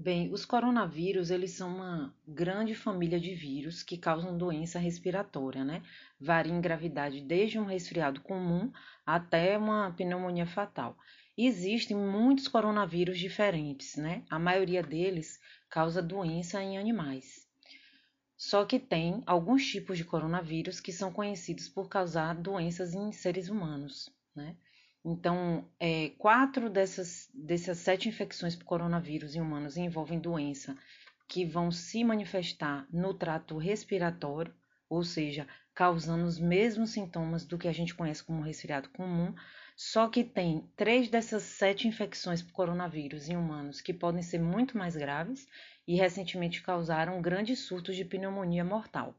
Bem, 0.00 0.32
os 0.32 0.44
coronavírus, 0.44 1.28
eles 1.28 1.50
são 1.54 1.74
uma 1.74 2.14
grande 2.24 2.72
família 2.72 3.18
de 3.18 3.34
vírus 3.34 3.82
que 3.82 3.98
causam 3.98 4.38
doença 4.38 4.78
respiratória, 4.78 5.64
né? 5.64 5.82
Varia 6.20 6.52
em 6.52 6.60
gravidade 6.60 7.20
desde 7.20 7.58
um 7.58 7.64
resfriado 7.64 8.20
comum 8.20 8.70
até 9.04 9.58
uma 9.58 9.90
pneumonia 9.90 10.46
fatal. 10.46 10.96
existem 11.36 11.96
muitos 11.96 12.46
coronavírus 12.46 13.18
diferentes, 13.18 13.96
né? 13.96 14.24
A 14.30 14.38
maioria 14.38 14.84
deles 14.84 15.40
causa 15.68 16.00
doença 16.00 16.62
em 16.62 16.78
animais. 16.78 17.44
Só 18.36 18.64
que 18.64 18.78
tem 18.78 19.20
alguns 19.26 19.66
tipos 19.66 19.98
de 19.98 20.04
coronavírus 20.04 20.78
que 20.78 20.92
são 20.92 21.12
conhecidos 21.12 21.68
por 21.68 21.88
causar 21.88 22.36
doenças 22.36 22.94
em 22.94 23.10
seres 23.10 23.48
humanos, 23.48 24.08
né? 24.32 24.54
Então, 25.04 25.64
é, 25.78 26.10
quatro 26.18 26.68
dessas, 26.68 27.30
dessas 27.32 27.78
sete 27.78 28.08
infecções 28.08 28.56
por 28.56 28.64
coronavírus 28.64 29.34
em 29.34 29.40
humanos 29.40 29.76
envolvem 29.76 30.18
doença 30.18 30.76
que 31.28 31.44
vão 31.44 31.70
se 31.70 32.02
manifestar 32.02 32.86
no 32.90 33.14
trato 33.14 33.56
respiratório, 33.58 34.54
ou 34.88 35.04
seja, 35.04 35.46
causando 35.74 36.24
os 36.24 36.38
mesmos 36.38 36.90
sintomas 36.90 37.44
do 37.44 37.58
que 37.58 37.68
a 37.68 37.72
gente 37.72 37.94
conhece 37.94 38.24
como 38.24 38.42
resfriado 38.42 38.88
comum, 38.88 39.34
só 39.76 40.08
que 40.08 40.24
tem 40.24 40.68
três 40.74 41.08
dessas 41.08 41.44
sete 41.44 41.86
infecções 41.86 42.42
por 42.42 42.52
coronavírus 42.52 43.28
em 43.28 43.36
humanos 43.36 43.80
que 43.80 43.94
podem 43.94 44.22
ser 44.22 44.40
muito 44.40 44.76
mais 44.76 44.96
graves 44.96 45.46
e 45.86 45.94
recentemente 45.94 46.62
causaram 46.62 47.22
grandes 47.22 47.60
surtos 47.60 47.94
de 47.94 48.04
pneumonia 48.04 48.64
mortal. 48.64 49.14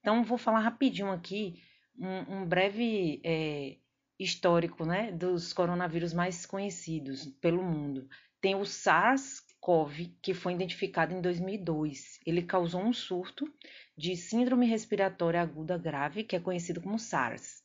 Então, 0.00 0.24
vou 0.24 0.36
falar 0.36 0.60
rapidinho 0.60 1.12
aqui 1.12 1.62
um, 1.96 2.40
um 2.40 2.46
breve 2.46 3.20
é, 3.22 3.76
histórico 4.22 4.84
né, 4.84 5.10
dos 5.10 5.52
coronavírus 5.52 6.12
mais 6.12 6.44
conhecidos 6.44 7.26
pelo 7.40 7.62
mundo. 7.62 8.06
Tem 8.40 8.54
o 8.54 8.64
SARS-CoV, 8.64 10.14
que 10.20 10.34
foi 10.34 10.52
identificado 10.52 11.14
em 11.14 11.20
2002. 11.20 12.20
Ele 12.26 12.42
causou 12.42 12.82
um 12.82 12.92
surto 12.92 13.50
de 13.96 14.14
síndrome 14.16 14.66
respiratória 14.66 15.40
aguda 15.40 15.78
grave, 15.78 16.22
que 16.22 16.36
é 16.36 16.40
conhecido 16.40 16.80
como 16.80 16.98
SARS. 16.98 17.62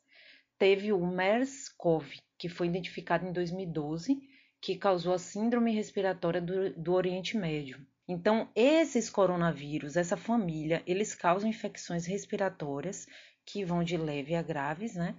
Teve 0.58 0.94
o 0.94 1.06
MERS-CoV, 1.06 2.20
que 2.38 2.48
foi 2.48 2.68
identificado 2.68 3.28
em 3.28 3.34
2012, 3.34 4.18
que 4.62 4.78
causou 4.78 5.14
a 5.14 5.20
síndrome 5.20 5.74
respiratória 5.74 6.42
do, 6.42 6.74
do 6.74 6.94
Oriente 6.94 7.38
Médio. 7.38 7.86
Então, 8.08 8.50
esses 8.56 9.10
coronavírus, 9.10 9.98
essa 9.98 10.16
família, 10.16 10.84
eles 10.86 11.14
causam 11.14 11.50
infecções 11.50 12.06
respiratórias 12.06 13.08
que 13.46 13.64
vão 13.66 13.84
de 13.84 13.98
leve 13.98 14.36
a 14.36 14.42
graves, 14.42 14.96
né? 14.96 15.16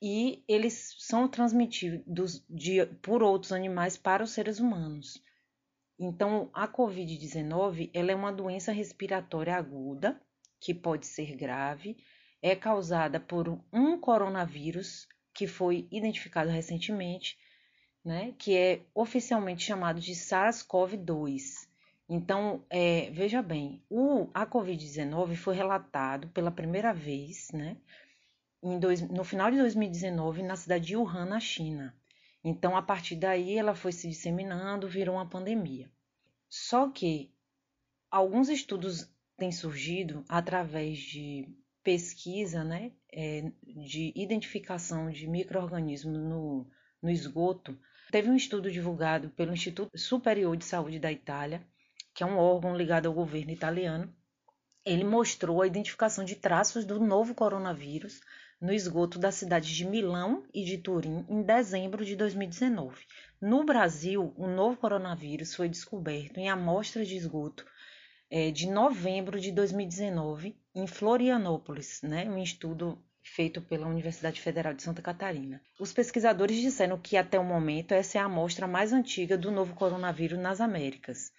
E 0.00 0.44
eles 0.48 0.96
são 0.98 1.28
transmitidos 1.28 2.44
de, 2.48 2.84
por 3.02 3.22
outros 3.22 3.52
animais 3.52 3.96
para 3.96 4.22
os 4.22 4.30
seres 4.30 4.60
humanos. 4.60 5.22
Então, 5.98 6.50
a 6.52 6.66
COVID-19 6.66 7.90
ela 7.94 8.10
é 8.12 8.14
uma 8.14 8.32
doença 8.32 8.72
respiratória 8.72 9.54
aguda, 9.54 10.20
que 10.60 10.74
pode 10.74 11.06
ser 11.06 11.36
grave, 11.36 11.96
é 12.42 12.54
causada 12.56 13.20
por 13.20 13.48
um 13.72 13.98
coronavírus 13.98 15.06
que 15.32 15.46
foi 15.46 15.88
identificado 15.90 16.50
recentemente, 16.50 17.38
né, 18.04 18.34
que 18.38 18.56
é 18.56 18.82
oficialmente 18.94 19.64
chamado 19.64 20.00
de 20.00 20.12
SARS-CoV-2. 20.12 21.66
Então, 22.08 22.62
é, 22.68 23.10
veja 23.10 23.40
bem, 23.40 23.82
o, 23.88 24.28
a 24.34 24.46
Covid-19 24.46 25.36
foi 25.36 25.54
relatado 25.54 26.28
pela 26.28 26.50
primeira 26.50 26.92
vez, 26.92 27.50
né, 27.52 27.76
dois, 28.78 29.02
no 29.02 29.24
final 29.24 29.50
de 29.50 29.58
2019, 29.58 30.42
na 30.42 30.56
cidade 30.56 30.86
de 30.86 30.96
Wuhan, 30.96 31.26
na 31.26 31.40
China. 31.40 31.94
Então, 32.42 32.76
a 32.76 32.82
partir 32.82 33.16
daí, 33.16 33.56
ela 33.58 33.74
foi 33.74 33.92
se 33.92 34.08
disseminando, 34.08 34.88
virou 34.88 35.16
uma 35.16 35.28
pandemia. 35.28 35.90
Só 36.48 36.90
que 36.90 37.32
alguns 38.10 38.48
estudos 38.48 39.10
têm 39.36 39.52
surgido 39.52 40.24
através 40.28 40.98
de 40.98 41.48
pesquisa, 41.82 42.64
né, 42.64 42.92
é, 43.12 43.52
de 43.62 44.12
identificação 44.16 45.10
de 45.10 45.26
micro-organismos 45.26 46.18
no, 46.18 46.66
no 47.02 47.10
esgoto. 47.10 47.78
Teve 48.10 48.30
um 48.30 48.36
estudo 48.36 48.70
divulgado 48.70 49.28
pelo 49.30 49.52
Instituto 49.52 49.98
Superior 49.98 50.56
de 50.56 50.64
Saúde 50.64 50.98
da 50.98 51.12
Itália, 51.12 51.66
que 52.14 52.22
é 52.22 52.26
um 52.26 52.38
órgão 52.38 52.76
ligado 52.76 53.06
ao 53.06 53.14
governo 53.14 53.50
italiano, 53.50 54.14
ele 54.84 55.02
mostrou 55.02 55.62
a 55.62 55.66
identificação 55.66 56.24
de 56.24 56.36
traços 56.36 56.84
do 56.84 57.00
novo 57.00 57.34
coronavírus 57.34 58.20
no 58.60 58.72
esgoto 58.72 59.18
das 59.18 59.34
cidades 59.34 59.70
de 59.70 59.84
Milão 59.84 60.44
e 60.52 60.64
de 60.64 60.78
Turim 60.78 61.24
em 61.28 61.42
dezembro 61.42 62.04
de 62.04 62.16
2019. 62.16 63.04
No 63.40 63.64
Brasil, 63.64 64.32
o 64.36 64.46
novo 64.46 64.76
coronavírus 64.76 65.54
foi 65.54 65.68
descoberto 65.68 66.38
em 66.38 66.48
amostras 66.48 67.08
de 67.08 67.16
esgoto 67.16 67.64
é, 68.30 68.50
de 68.50 68.68
novembro 68.68 69.38
de 69.38 69.52
2019 69.52 70.56
em 70.74 70.86
Florianópolis, 70.86 72.00
né, 72.02 72.24
um 72.24 72.42
estudo 72.42 72.98
feito 73.22 73.60
pela 73.62 73.86
Universidade 73.86 74.40
Federal 74.40 74.74
de 74.74 74.82
Santa 74.82 75.00
Catarina. 75.00 75.60
Os 75.78 75.92
pesquisadores 75.92 76.60
disseram 76.60 76.98
que 76.98 77.16
até 77.16 77.38
o 77.38 77.44
momento 77.44 77.92
essa 77.92 78.18
é 78.18 78.20
a 78.20 78.24
amostra 78.24 78.66
mais 78.66 78.92
antiga 78.92 79.38
do 79.38 79.50
novo 79.50 79.74
coronavírus 79.74 80.38
nas 80.38 80.60
Américas. 80.60 81.32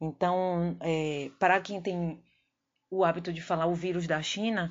Então, 0.00 0.76
é, 0.80 1.30
para 1.38 1.60
quem 1.60 1.82
tem 1.82 2.22
o 2.90 3.04
hábito 3.04 3.32
de 3.32 3.42
falar 3.42 3.66
o 3.66 3.74
vírus 3.74 4.06
da 4.06 4.22
China, 4.22 4.70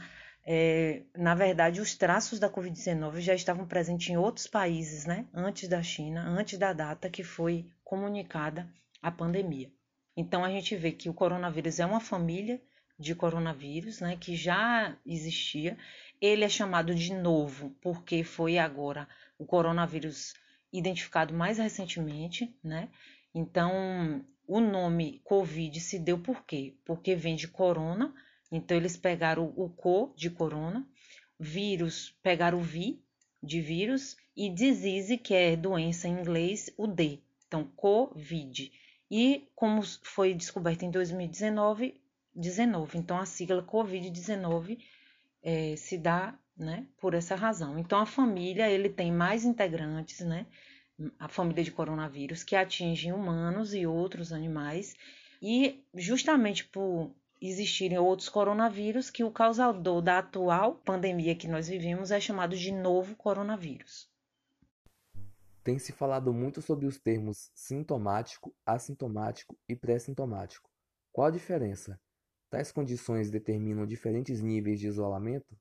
é, 0.49 1.03
na 1.13 1.35
verdade, 1.35 1.81
os 1.81 1.97
traços 1.97 2.39
da 2.39 2.49
Covid-19 2.49 3.19
já 3.19 3.35
estavam 3.35 3.67
presentes 3.67 4.09
em 4.09 4.15
outros 4.15 4.47
países, 4.47 5.05
né? 5.05 5.25
Antes 5.33 5.67
da 5.67 5.83
China, 5.83 6.21
antes 6.25 6.57
da 6.57 6.71
data 6.71 7.09
que 7.09 7.21
foi 7.21 7.69
comunicada 7.83 8.65
a 9.01 9.11
pandemia. 9.11 9.69
Então, 10.15 10.45
a 10.45 10.49
gente 10.49 10.73
vê 10.77 10.93
que 10.93 11.09
o 11.09 11.13
coronavírus 11.13 11.81
é 11.81 11.85
uma 11.85 11.99
família 11.99 12.61
de 12.97 13.13
coronavírus, 13.13 13.99
né? 13.99 14.15
Que 14.15 14.37
já 14.37 14.95
existia. 15.05 15.77
Ele 16.21 16.45
é 16.45 16.49
chamado 16.49 16.95
de 16.95 17.13
novo 17.13 17.75
porque 17.81 18.23
foi 18.23 18.57
agora 18.57 19.05
o 19.37 19.45
coronavírus 19.45 20.33
identificado 20.71 21.33
mais 21.33 21.57
recentemente, 21.57 22.57
né? 22.63 22.87
Então, 23.35 24.25
o 24.47 24.61
nome 24.61 25.19
Covid 25.25 25.77
se 25.81 25.99
deu 25.99 26.17
por 26.17 26.45
quê? 26.45 26.77
Porque 26.85 27.15
vem 27.15 27.35
de 27.35 27.49
corona, 27.49 28.15
então 28.51 28.77
eles 28.77 28.97
pegaram 28.97 29.53
o 29.55 29.69
co 29.69 30.13
de 30.15 30.29
corona, 30.29 30.87
vírus 31.39 32.15
pegaram 32.21 32.59
o 32.59 32.61
vi 32.61 33.03
de 33.41 33.61
vírus 33.61 34.17
e 34.35 34.49
disease, 34.49 35.17
que 35.17 35.33
é 35.33 35.55
doença 35.55 36.07
em 36.07 36.19
inglês, 36.19 36.69
o 36.77 36.87
D. 36.87 37.19
Então, 37.47 37.65
COVID. 37.75 38.71
E 39.09 39.47
como 39.55 39.81
foi 40.03 40.33
descoberto 40.33 40.83
em 40.83 40.91
2019, 40.91 41.99
19. 42.35 42.97
Então 42.97 43.17
a 43.17 43.25
sigla 43.25 43.63
COVID-19 43.63 44.79
é, 45.41 45.75
se 45.75 45.97
dá 45.97 46.37
né, 46.55 46.85
por 46.97 47.13
essa 47.13 47.35
razão. 47.35 47.79
Então 47.79 47.99
a 47.99 48.05
família 48.05 48.69
ele 48.69 48.89
tem 48.89 49.11
mais 49.11 49.45
integrantes, 49.45 50.19
né? 50.21 50.45
a 51.19 51.27
família 51.27 51.63
de 51.63 51.71
coronavírus 51.71 52.43
que 52.43 52.55
atingem 52.55 53.13
humanos 53.13 53.73
e 53.73 53.85
outros 53.85 54.33
animais, 54.33 54.95
e 55.41 55.83
justamente 55.93 56.65
por 56.65 57.13
existirem 57.41 57.97
outros 57.97 58.29
coronavírus 58.29 59.09
que 59.09 59.23
o 59.23 59.31
causador 59.31 60.01
da 60.01 60.19
atual 60.19 60.75
pandemia 60.75 61.35
que 61.35 61.47
nós 61.47 61.67
vivemos 61.67 62.11
é 62.11 62.19
chamado 62.19 62.55
de 62.55 62.71
novo 62.71 63.15
coronavírus. 63.15 64.09
Tem 65.63 65.77
se 65.77 65.91
falado 65.91 66.33
muito 66.33 66.61
sobre 66.61 66.85
os 66.85 66.97
termos 66.97 67.51
sintomático, 67.53 68.55
assintomático 68.65 69.57
e 69.67 69.75
pré-sintomático. 69.75 70.69
Qual 71.11 71.27
a 71.27 71.31
diferença? 71.31 71.99
Tais 72.49 72.71
condições 72.71 73.29
determinam 73.29 73.85
diferentes 73.85 74.41
níveis 74.41 74.79
de 74.79 74.87
isolamento? 74.87 75.57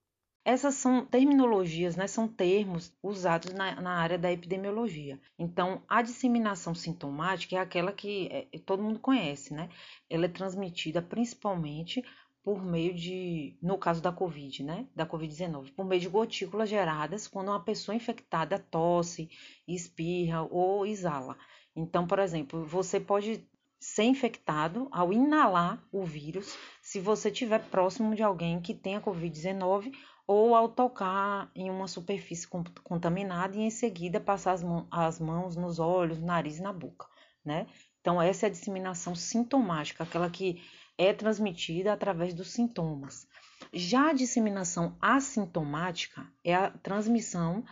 Essas 0.49 0.77
são 0.77 1.05
terminologias, 1.05 1.97
né, 1.97 2.07
são 2.07 2.29
termos 2.29 2.97
usados 3.03 3.53
na, 3.53 3.81
na, 3.81 3.99
área 3.99 4.17
da 4.17 4.31
epidemiologia. 4.31 5.21
Então, 5.37 5.83
a 5.89 6.01
disseminação 6.03 6.73
sintomática 6.73 7.57
é 7.57 7.59
aquela 7.59 7.91
que 7.93 8.29
é, 8.31 8.47
todo 8.61 8.81
mundo 8.81 9.01
conhece, 9.01 9.53
né? 9.53 9.69
Ela 10.09 10.27
é 10.27 10.29
transmitida 10.29 11.03
principalmente 11.03 12.01
por 12.45 12.65
meio 12.65 12.95
de, 12.95 13.59
no 13.61 13.77
caso 13.77 14.01
da 14.01 14.13
Covid, 14.13 14.63
né, 14.63 14.87
da 14.95 15.05
Covid-19, 15.05 15.73
por 15.75 15.85
meio 15.85 16.01
de 16.01 16.09
gotículas 16.09 16.69
geradas 16.69 17.27
quando 17.27 17.49
uma 17.49 17.65
pessoa 17.65 17.97
infectada 17.97 18.57
tosse, 18.57 19.29
espirra 19.67 20.47
ou 20.49 20.87
exala. 20.87 21.37
Então, 21.75 22.07
por 22.07 22.21
exemplo, 22.21 22.65
você 22.65 23.01
pode 23.01 23.45
ser 23.81 24.05
infectado 24.05 24.87
ao 24.93 25.13
inalar 25.13 25.85
o 25.91 26.05
vírus 26.05 26.57
se 26.97 27.01
você 27.01 27.29
estiver 27.29 27.63
próximo 27.65 28.15
de 28.15 28.23
alguém 28.23 28.59
que 28.59 28.73
tenha 28.73 29.03
Covid-19 29.03 29.93
ou 30.27 30.55
ao 30.55 30.67
tocar 30.67 31.51
em 31.55 31.69
uma 31.69 31.87
superfície 31.87 32.49
contaminada 32.83 33.55
e 33.55 33.61
em 33.61 33.69
seguida 33.69 34.19
passar 34.19 34.53
as, 34.53 34.63
mãos, 34.63 34.87
as 34.91 35.21
mãos 35.21 35.57
nos 35.57 35.79
olhos, 35.79 36.23
nariz 36.23 36.57
e 36.57 36.63
na 36.63 36.73
boca, 36.73 37.07
né? 37.45 37.67
Então, 38.01 38.21
essa 38.21 38.47
é 38.47 38.49
a 38.49 38.51
disseminação 38.51 39.15
sintomática, 39.15 40.05
aquela 40.05 40.31
que 40.31 40.63
é 40.97 41.13
transmitida 41.13 41.93
através 41.93 42.33
dos 42.33 42.49
sintomas. 42.49 43.29
Já 43.75 44.09
a 44.09 44.15
disseminação 44.15 44.97
assintomática 44.99 46.27
é 46.43 46.55
a 46.55 46.71
transmissão 46.71 47.63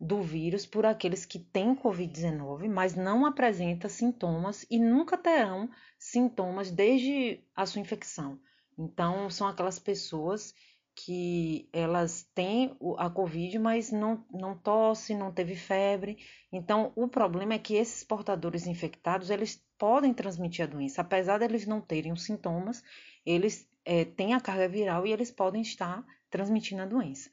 do 0.00 0.22
vírus 0.22 0.64
por 0.64 0.86
aqueles 0.86 1.26
que 1.26 1.40
têm 1.40 1.74
Covid-19, 1.74 2.68
mas 2.68 2.94
não 2.94 3.26
apresentam 3.26 3.90
sintomas 3.90 4.64
e 4.70 4.78
nunca 4.78 5.18
terão 5.18 5.68
sintomas 5.98 6.70
desde 6.70 7.42
a 7.56 7.66
sua 7.66 7.80
infecção. 7.80 8.38
Então, 8.78 9.28
são 9.28 9.48
aquelas 9.48 9.78
pessoas 9.78 10.54
que 10.94 11.68
elas 11.72 12.28
têm 12.34 12.76
a 12.96 13.10
Covid, 13.10 13.58
mas 13.58 13.92
não, 13.92 14.24
não 14.32 14.56
tosse, 14.56 15.14
não 15.14 15.32
teve 15.32 15.54
febre. 15.54 16.18
Então, 16.52 16.92
o 16.96 17.06
problema 17.08 17.54
é 17.54 17.58
que 17.58 17.74
esses 17.74 18.02
portadores 18.02 18.66
infectados, 18.66 19.30
eles 19.30 19.62
podem 19.76 20.12
transmitir 20.12 20.64
a 20.64 20.68
doença. 20.68 21.00
Apesar 21.00 21.38
de 21.38 21.44
eles 21.44 21.66
não 21.66 21.80
terem 21.80 22.12
os 22.12 22.22
sintomas, 22.22 22.82
eles 23.24 23.68
é, 23.84 24.04
têm 24.04 24.34
a 24.34 24.40
carga 24.40 24.68
viral 24.68 25.06
e 25.06 25.12
eles 25.12 25.30
podem 25.30 25.62
estar 25.62 26.04
transmitindo 26.30 26.82
a 26.82 26.86
doença. 26.86 27.30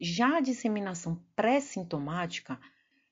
Já 0.00 0.38
a 0.38 0.40
disseminação 0.40 1.22
pré-sintomática 1.36 2.58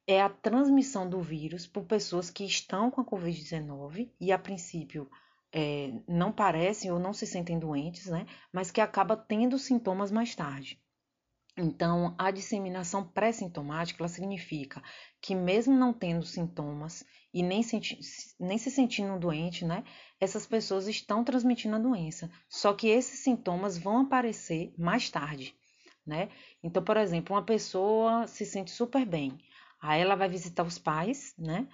é 0.06 0.20
a 0.20 0.28
transmissão 0.28 1.08
do 1.08 1.20
vírus 1.20 1.66
por 1.66 1.84
pessoas 1.84 2.30
que 2.30 2.44
estão 2.44 2.90
com 2.90 3.00
a 3.00 3.04
Covid-19 3.04 4.10
e, 4.20 4.32
a 4.32 4.38
princípio, 4.38 5.08
é, 5.52 5.92
não 6.08 6.32
parecem 6.32 6.90
ou 6.90 6.98
não 6.98 7.12
se 7.12 7.26
sentem 7.26 7.58
doentes, 7.58 8.06
né? 8.06 8.26
Mas 8.52 8.70
que 8.70 8.80
acaba 8.80 9.16
tendo 9.16 9.58
sintomas 9.58 10.10
mais 10.10 10.34
tarde. 10.34 10.80
Então, 11.56 12.14
a 12.16 12.30
disseminação 12.30 13.06
pré-sintomática 13.06 14.06
significa 14.08 14.82
que, 15.20 15.34
mesmo 15.34 15.76
não 15.76 15.92
tendo 15.92 16.24
sintomas 16.24 17.04
e 17.34 17.42
nem, 17.42 17.62
senti 17.62 17.98
nem 18.38 18.56
se 18.56 18.70
sentindo 18.70 19.18
doente, 19.18 19.64
né, 19.64 19.84
essas 20.18 20.46
pessoas 20.46 20.86
estão 20.86 21.24
transmitindo 21.24 21.76
a 21.76 21.80
doença. 21.80 22.30
Só 22.48 22.72
que 22.72 22.88
esses 22.88 23.20
sintomas 23.20 23.76
vão 23.76 23.98
aparecer 23.98 24.72
mais 24.78 25.10
tarde, 25.10 25.54
né? 26.06 26.30
Então, 26.62 26.82
por 26.82 26.96
exemplo, 26.96 27.34
uma 27.34 27.44
pessoa 27.44 28.26
se 28.26 28.46
sente 28.46 28.70
super 28.70 29.04
bem, 29.04 29.38
aí 29.80 30.00
ela 30.00 30.14
vai 30.14 30.28
visitar 30.28 30.62
os 30.64 30.78
pais, 30.78 31.34
né? 31.36 31.68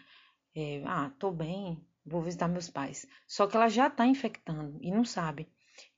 É, 0.55 0.83
ah, 0.87 1.11
tô 1.19 1.31
bem, 1.31 1.85
vou 2.07 2.23
visitar 2.23 2.49
meus 2.49 2.71
pais. 2.71 3.07
Só 3.27 3.47
que 3.47 3.57
ela 3.57 3.69
já 3.69 3.89
está 3.89 4.07
infectando 4.07 4.79
e 4.81 4.91
não 4.91 5.05
sabe. 5.05 5.49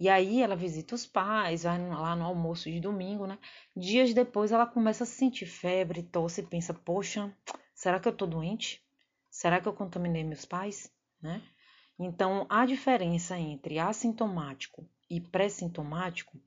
E 0.00 0.08
aí 0.08 0.42
ela 0.42 0.56
visita 0.56 0.94
os 0.94 1.06
pais, 1.06 1.62
vai 1.62 1.78
lá 1.78 2.16
no 2.16 2.24
almoço 2.24 2.70
de 2.70 2.80
domingo, 2.80 3.26
né? 3.26 3.38
Dias 3.76 4.12
depois 4.12 4.50
ela 4.50 4.66
começa 4.66 5.04
a 5.04 5.06
sentir 5.06 5.46
febre, 5.46 6.02
tosse 6.02 6.40
e 6.40 6.46
pensa: 6.46 6.74
poxa, 6.74 7.32
será 7.74 8.00
que 8.00 8.08
eu 8.08 8.12
tô 8.12 8.26
doente? 8.26 8.82
Será 9.30 9.60
que 9.60 9.68
eu 9.68 9.72
contaminei 9.72 10.24
meus 10.24 10.44
pais? 10.44 10.90
Né? 11.22 11.42
Então, 11.98 12.46
a 12.48 12.64
diferença 12.64 13.38
entre 13.38 13.78
assintomático 13.78 14.88
e 15.10 15.20
pré-sintomático 15.20 16.40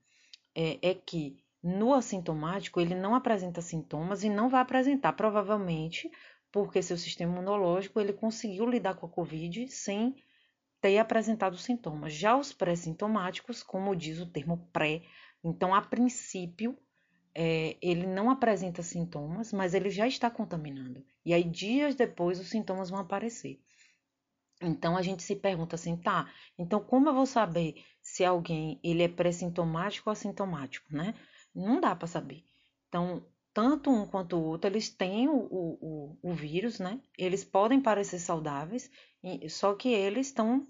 é, 0.55 0.89
é 0.89 0.93
que 0.93 1.37
no 1.63 1.93
assintomático 1.93 2.81
ele 2.81 2.95
não 2.95 3.13
apresenta 3.13 3.61
sintomas 3.61 4.23
e 4.23 4.29
não 4.29 4.49
vai 4.49 4.61
apresentar, 4.61 5.13
provavelmente, 5.13 6.09
porque 6.51 6.81
seu 6.81 6.97
sistema 6.97 7.31
imunológico 7.31 7.99
ele 7.99 8.13
conseguiu 8.13 8.69
lidar 8.69 8.95
com 8.95 9.05
a 9.05 9.09
Covid 9.09 9.67
sem 9.69 10.15
ter 10.81 10.97
apresentado 10.97 11.57
sintomas. 11.57 12.13
Já 12.13 12.35
os 12.35 12.51
pré-sintomáticos, 12.51 13.63
como 13.63 13.95
diz 13.95 14.19
o 14.19 14.25
termo 14.25 14.67
pré, 14.73 15.03
então 15.43 15.73
a 15.73 15.81
princípio 15.81 16.77
é, 17.33 17.77
ele 17.81 18.05
não 18.05 18.29
apresenta 18.29 18.83
sintomas, 18.83 19.53
mas 19.53 19.73
ele 19.73 19.89
já 19.89 20.07
está 20.07 20.29
contaminando. 20.29 21.05
E 21.25 21.33
aí, 21.33 21.43
dias 21.43 21.95
depois, 21.95 22.39
os 22.39 22.49
sintomas 22.49 22.89
vão 22.89 22.99
aparecer. 22.99 23.61
Então 24.61 24.95
a 24.95 25.01
gente 25.01 25.23
se 25.23 25.35
pergunta 25.35 25.75
assim, 25.75 25.97
tá? 25.97 26.31
Então 26.57 26.79
como 26.79 27.09
eu 27.09 27.13
vou 27.13 27.25
saber 27.25 27.83
se 28.01 28.23
alguém 28.23 28.79
ele 28.83 29.03
é 29.03 29.07
pré-sintomático 29.07 30.09
ou 30.09 30.11
assintomático, 30.11 30.85
né? 30.95 31.15
Não 31.53 31.81
dá 31.81 31.95
para 31.95 32.07
saber. 32.07 32.43
Então 32.87 33.25
tanto 33.53 33.89
um 33.89 34.05
quanto 34.07 34.37
o 34.37 34.43
outro 34.43 34.69
eles 34.69 34.89
têm 34.89 35.27
o, 35.27 35.35
o, 35.35 36.17
o, 36.21 36.33
vírus, 36.33 36.79
né? 36.79 36.99
Eles 37.17 37.43
podem 37.43 37.81
parecer 37.81 38.19
saudáveis, 38.19 38.89
só 39.49 39.73
que 39.75 39.89
eles 39.89 40.27
estão 40.27 40.67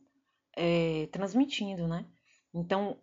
é, 0.56 1.08
transmitindo, 1.12 1.88
né? 1.88 2.06
Então 2.54 2.98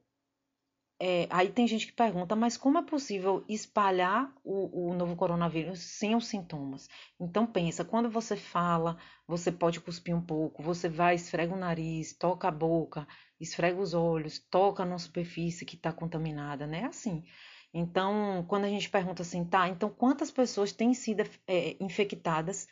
é, 1.01 1.29
aí 1.31 1.49
tem 1.49 1.67
gente 1.69 1.87
que 1.87 1.93
pergunta, 1.93 2.35
mas 2.35 2.57
como 2.57 2.77
é 2.79 2.83
possível 2.83 3.45
espalhar 3.49 4.35
o, 4.43 4.89
o, 4.89 4.95
novo 4.95 5.15
coronavírus 5.15 5.79
sem 5.79 6.17
os 6.17 6.27
sintomas? 6.27 6.89
Então 7.21 7.47
pensa, 7.47 7.85
quando 7.85 8.11
você 8.11 8.37
fala, 8.37 8.99
você 9.27 9.53
pode 9.53 9.81
cuspir 9.81 10.15
um 10.17 10.21
pouco, 10.21 10.61
você 10.61 10.89
vai, 10.89 11.15
esfrega 11.15 11.55
o 11.55 11.59
nariz, 11.59 12.15
toca 12.15 12.49
a 12.49 12.51
boca, 12.51 13.07
esfrega 13.41 13.81
os 13.81 13.95
olhos, 13.95 14.41
toca 14.51 14.85
na 14.85 14.99
superfície 14.99 15.65
que 15.65 15.77
está 15.77 15.93
contaminada, 15.93 16.67
né? 16.67 16.87
Assim. 16.87 17.23
Então, 17.73 18.45
quando 18.49 18.65
a 18.65 18.69
gente 18.69 18.89
pergunta 18.89 19.23
assim, 19.23 19.45
tá, 19.45 19.69
então 19.69 19.91
quantas 19.91 20.31
pessoas 20.31 20.73
têm 20.73 20.95
sido 20.95 21.23
é, 21.47 21.77
infectadas 21.81 22.67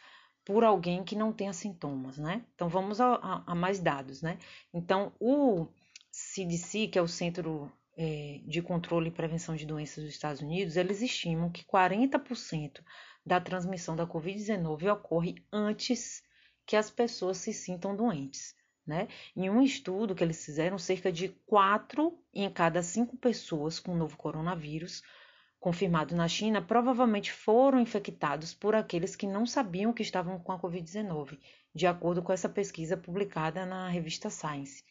por 0.45 0.65
alguém 0.65 1.05
que 1.05 1.17
não 1.17 1.33
tenha 1.33 1.53
sintomas, 1.53 2.19
né? 2.19 2.45
Então 2.55 2.69
vamos 2.69 3.01
a, 3.01 3.15
a, 3.15 3.53
a 3.53 3.55
mais 3.55 3.81
dados, 3.81 4.23
né? 4.23 4.39
Então, 4.73 5.13
o 5.21 5.67
CDC, 6.11 6.89
que 6.89 6.99
é 6.99 7.03
o 7.03 7.09
Centro 7.09 7.71
é, 7.97 8.41
de 8.45 8.63
Controle 8.63 9.09
e 9.09 9.13
Prevenção 9.13 9.57
de 9.57 9.67
Doenças 9.67 10.05
dos 10.05 10.13
Estados 10.13 10.41
Unidos, 10.41 10.77
eles 10.77 11.03
estimam 11.03 11.51
que 11.51 11.65
40% 11.65 12.81
da 13.25 13.41
transmissão 13.41 13.97
da 13.97 14.07
Covid-19 14.07 14.93
ocorre 14.93 15.35
antes 15.53 16.23
que 16.65 16.77
as 16.77 16.91
pessoas 16.91 17.39
se 17.39 17.53
sintam 17.53 17.97
doentes. 17.97 18.55
Né? 18.87 19.09
Em 19.35 19.51
um 19.51 19.61
estudo 19.61 20.15
que 20.15 20.23
eles 20.23 20.45
fizeram, 20.45 20.79
cerca 20.79 21.11
de 21.11 21.29
4 21.47 22.17
em 22.33 22.49
cada 22.49 22.83
5 22.83 23.17
pessoas 23.17 23.81
com 23.81 23.93
o 23.93 23.97
novo 23.97 24.17
coronavírus 24.17 25.03
confirmado 25.59 26.15
na 26.15 26.29
China 26.29 26.63
provavelmente 26.63 27.33
foram 27.33 27.81
infectados 27.81 28.55
por 28.55 28.77
aqueles 28.77 29.17
que 29.17 29.27
não 29.27 29.45
sabiam 29.45 29.93
que 29.93 30.03
estavam 30.03 30.39
com 30.39 30.53
a 30.53 30.61
Covid-19, 30.61 31.41
de 31.75 31.87
acordo 31.89 32.23
com 32.23 32.33
essa 32.33 32.49
pesquisa 32.49 32.97
publicada 32.97 33.67
na 33.67 33.89
revista 33.89 34.31
Science. 34.31 34.85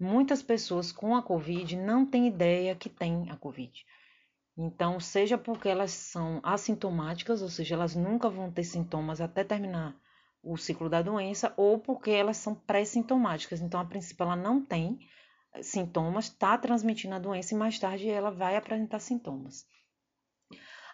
Muitas 0.00 0.42
pessoas 0.42 0.90
com 0.90 1.14
a 1.14 1.22
Covid 1.22 1.76
não 1.76 2.06
têm 2.06 2.28
ideia 2.28 2.74
que 2.74 2.88
têm 2.88 3.28
a 3.30 3.36
Covid. 3.36 3.84
Então, 4.56 4.98
seja 4.98 5.36
porque 5.36 5.68
elas 5.68 5.90
são 5.90 6.40
assintomáticas, 6.42 7.42
ou 7.42 7.50
seja, 7.50 7.74
elas 7.74 7.94
nunca 7.94 8.30
vão 8.30 8.50
ter 8.50 8.64
sintomas 8.64 9.20
até 9.20 9.44
terminar 9.44 9.94
o 10.42 10.56
ciclo 10.56 10.88
da 10.88 11.02
doença, 11.02 11.52
ou 11.56 11.78
porque 11.78 12.10
elas 12.10 12.36
são 12.36 12.54
pré-sintomáticas. 12.54 13.60
Então, 13.60 13.80
a 13.80 13.84
princípio, 13.84 14.24
ela 14.24 14.36
não 14.36 14.64
tem 14.64 14.98
sintomas, 15.62 16.26
está 16.26 16.56
transmitindo 16.58 17.14
a 17.14 17.18
doença 17.18 17.54
e 17.54 17.56
mais 17.56 17.78
tarde 17.78 18.08
ela 18.08 18.30
vai 18.30 18.56
apresentar 18.56 19.00
sintomas. 19.00 19.66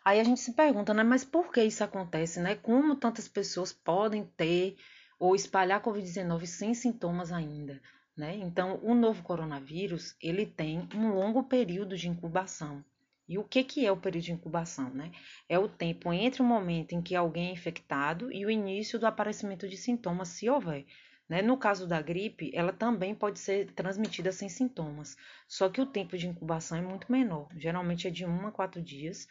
Aí 0.04 0.18
a 0.18 0.24
gente 0.24 0.40
se 0.40 0.52
pergunta, 0.52 0.92
né, 0.92 1.02
mas 1.02 1.24
por 1.24 1.52
que 1.52 1.62
isso 1.62 1.84
acontece, 1.84 2.40
né? 2.40 2.56
Como 2.56 2.96
tantas 2.96 3.28
pessoas 3.28 3.72
podem 3.72 4.24
ter 4.24 4.76
ou 5.18 5.36
espalhar 5.36 5.78
a 5.78 5.82
Covid-19 5.82 6.46
sem 6.46 6.74
sintomas 6.74 7.30
ainda? 7.30 7.80
Né? 8.16 8.36
Então, 8.36 8.80
o 8.82 8.94
novo 8.94 9.22
coronavírus 9.22 10.16
ele 10.20 10.44
tem 10.44 10.88
um 10.94 11.14
longo 11.14 11.44
período 11.44 11.96
de 11.96 12.08
incubação. 12.08 12.84
E 13.32 13.38
o 13.38 13.44
que, 13.44 13.64
que 13.64 13.86
é 13.86 13.90
o 13.90 13.96
período 13.96 14.24
de 14.24 14.32
incubação? 14.32 14.90
Né? 14.90 15.10
É 15.48 15.58
o 15.58 15.66
tempo 15.66 16.12
entre 16.12 16.42
o 16.42 16.44
momento 16.44 16.92
em 16.92 17.00
que 17.00 17.16
alguém 17.16 17.48
é 17.48 17.52
infectado 17.52 18.30
e 18.30 18.44
o 18.44 18.50
início 18.50 18.98
do 18.98 19.06
aparecimento 19.06 19.66
de 19.66 19.74
sintomas, 19.74 20.28
se 20.28 20.50
houver. 20.50 20.84
Né? 21.26 21.40
No 21.40 21.56
caso 21.56 21.86
da 21.86 22.02
gripe, 22.02 22.50
ela 22.54 22.74
também 22.74 23.14
pode 23.14 23.38
ser 23.38 23.72
transmitida 23.72 24.30
sem 24.32 24.50
sintomas, 24.50 25.16
só 25.48 25.70
que 25.70 25.80
o 25.80 25.86
tempo 25.86 26.18
de 26.18 26.28
incubação 26.28 26.76
é 26.76 26.82
muito 26.82 27.10
menor, 27.10 27.48
geralmente 27.56 28.06
é 28.06 28.10
de 28.10 28.26
1 28.26 28.48
a 28.48 28.52
4 28.52 28.82
dias, 28.82 29.26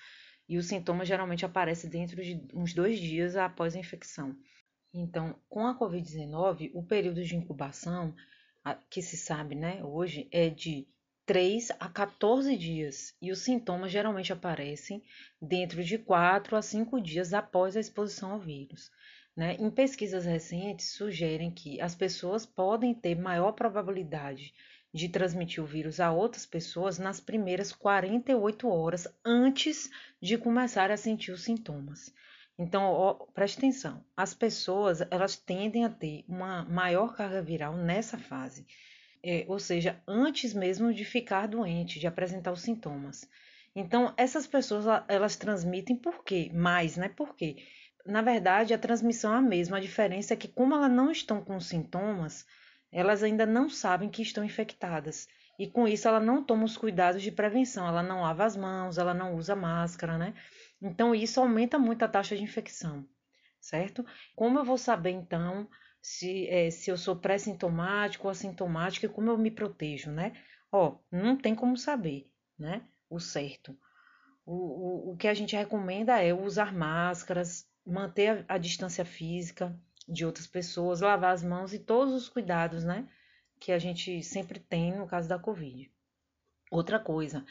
e 0.50 0.58
os 0.58 0.66
sintomas 0.66 1.08
geralmente 1.08 1.46
aparecem 1.46 1.88
dentro 1.88 2.24
de 2.24 2.42
uns 2.56 2.74
dois 2.74 3.00
dias 3.00 3.36
após 3.36 3.76
a 3.76 3.80
infecção. 3.80 4.36
Então, 4.92 5.40
com 5.48 5.68
a 5.68 5.78
Covid-19, 5.78 6.72
o 6.74 6.82
período 6.82 7.24
de 7.24 7.36
incubação 7.36 8.16
que 8.90 9.04
se 9.04 9.16
sabe 9.16 9.54
né, 9.54 9.84
hoje 9.84 10.28
é 10.32 10.50
de 10.50 10.88
3 11.32 11.72
a 11.80 11.88
14 11.88 12.58
dias 12.58 13.15
e 13.22 13.32
os 13.32 13.39
sintomas 13.39 13.89
geralmente 13.89 14.34
aparecem 14.34 15.02
dentro 15.41 15.82
de 15.82 15.98
4 15.98 16.58
a 16.58 16.62
5 16.62 17.00
dias 17.00 17.34
após 17.34 17.78
a 17.78 17.80
exposição 17.80 18.34
ao 18.34 18.39
vírus. 18.41 18.91
Né? 19.34 19.56
Em 19.58 19.72
pesquisas 19.72 20.26
recentes, 20.26 20.89
sugerem 20.89 21.50
que 21.50 21.80
as 21.80 21.96
pessoas 21.96 22.46
podem 22.46 22.94
ter 22.94 23.15
maior 23.15 23.54
probabilidade 23.54 24.54
de 24.94 25.08
transmitir 25.08 25.63
o 25.63 25.65
vírus 25.65 26.02
a 26.02 26.12
outras 26.12 26.46
pessoas 26.46 27.00
nas 27.00 27.22
primeiras 27.22 27.72
48 27.72 28.67
horas 28.67 29.08
antes 29.24 29.89
de 30.22 30.38
começar 30.38 30.91
a 30.91 30.98
sentir 30.98 31.32
os 31.32 31.44
sintomas. 31.44 32.13
Então, 32.60 32.84
ó, 32.84 33.13
preste 33.34 33.58
atenção, 33.58 34.04
as 34.17 34.34
pessoas 34.34 35.00
elas 35.10 35.38
tendem 35.38 35.86
a 35.86 35.89
ter 35.89 36.26
uma 36.28 36.65
maior 36.65 37.15
carga 37.15 37.41
viral 37.41 37.78
nessa 37.78 38.17
fase, 38.17 38.67
é, 39.23 39.45
ou 39.47 39.60
seja, 39.60 40.01
antes 40.07 40.53
mesmo 40.53 40.93
de 40.93 41.05
ficar 41.05 41.47
doente, 41.47 41.99
de 41.99 42.07
apresentar 42.07 42.51
os 42.51 42.62
sintomas. 42.62 43.27
Então, 43.75 44.13
essas 44.17 44.45
pessoas 44.47 44.86
elas 45.07 45.36
transmitem 45.36 45.95
por 45.95 46.23
quê? 46.23 46.51
Mais, 46.53 46.97
né? 46.97 47.10
Por 47.10 47.36
quê? 47.36 47.57
Na 48.05 48.21
verdade, 48.21 48.73
a 48.73 48.77
transmissão 48.77 49.34
é 49.34 49.38
a 49.38 49.41
mesma, 49.41 49.77
a 49.77 49.81
diferença 49.81 50.34
é 50.34 50.38
que 50.38 50.47
como 50.47 50.73
elas 50.73 50.91
não 50.91 51.12
estão 51.12 51.43
com 51.43 51.60
sintomas, 51.60 52.45
elas 52.91 53.23
ainda 53.23 53.45
não 53.45 53.69
sabem 53.69 54.10
que 54.10 54.21
estão 54.21 54.43
infectadas. 54.43 55.27
E 55.57 55.67
com 55.67 55.88
isso 55.88 56.07
ela 56.07 56.19
não 56.19 56.43
toma 56.43 56.65
os 56.65 56.75
cuidados 56.75 57.21
de 57.21 57.31
prevenção, 57.31 57.88
ela 57.88 58.01
não 58.01 58.21
lava 58.21 58.43
as 58.43 58.57
mãos, 58.57 58.97
ela 58.97 59.13
não 59.13 59.36
usa 59.36 59.55
máscara, 59.55 60.17
né? 60.17 60.34
Então, 60.81 61.13
isso 61.13 61.39
aumenta 61.39 61.77
muito 61.77 62.03
a 62.03 62.07
taxa 62.07 62.36
de 62.36 62.43
infecção, 62.43 63.07
certo? 63.60 64.03
Como 64.36 64.57
eu 64.57 64.65
vou 64.65 64.77
saber, 64.77 65.12
então, 65.12 65.69
se, 66.02 66.48
é, 66.48 66.70
se 66.72 66.90
eu 66.90 66.98
sou 66.98 67.16
pré-sintomático 67.16 68.26
ou 68.28 68.32
assintomático 68.32 69.06
e 69.06 69.10
como 69.10 69.30
eu 69.30 69.38
me 69.38 69.52
protejo, 69.52 70.12
né? 70.12 70.34
Ó, 70.72 70.98
não 71.12 71.38
tem 71.38 71.54
como 71.54 71.78
saber, 71.78 72.30
né? 72.58 72.88
O 73.10 73.20
certo. 73.20 73.78
O, 74.46 74.54
o, 74.54 75.12
o 75.12 75.18
que 75.18 75.28
a 75.28 75.34
gente 75.34 75.56
recomenda 75.56 76.20
é 76.22 76.34
usar 76.34 76.74
máscaras, 76.74 77.68
manter 77.86 78.46
a, 78.50 78.56
a 78.56 78.58
distância 78.58 79.06
física 79.06 79.78
de 80.08 80.26
outras 80.26 80.48
pessoas, 80.48 81.02
lavar 81.02 81.34
as 81.34 81.44
mãos 81.44 81.74
e 81.74 81.80
todos 81.80 82.14
os 82.14 82.30
cuidados, 82.30 82.84
né? 82.84 83.08
Que 83.60 83.72
a 83.72 83.80
gente 83.80 84.24
sempre 84.24 84.60
tem 84.60 84.98
no 84.98 85.08
caso 85.08 85.30
da 85.30 85.38
Covid. 85.38 85.92
Outra 86.72 87.00
coisa, 87.00 87.46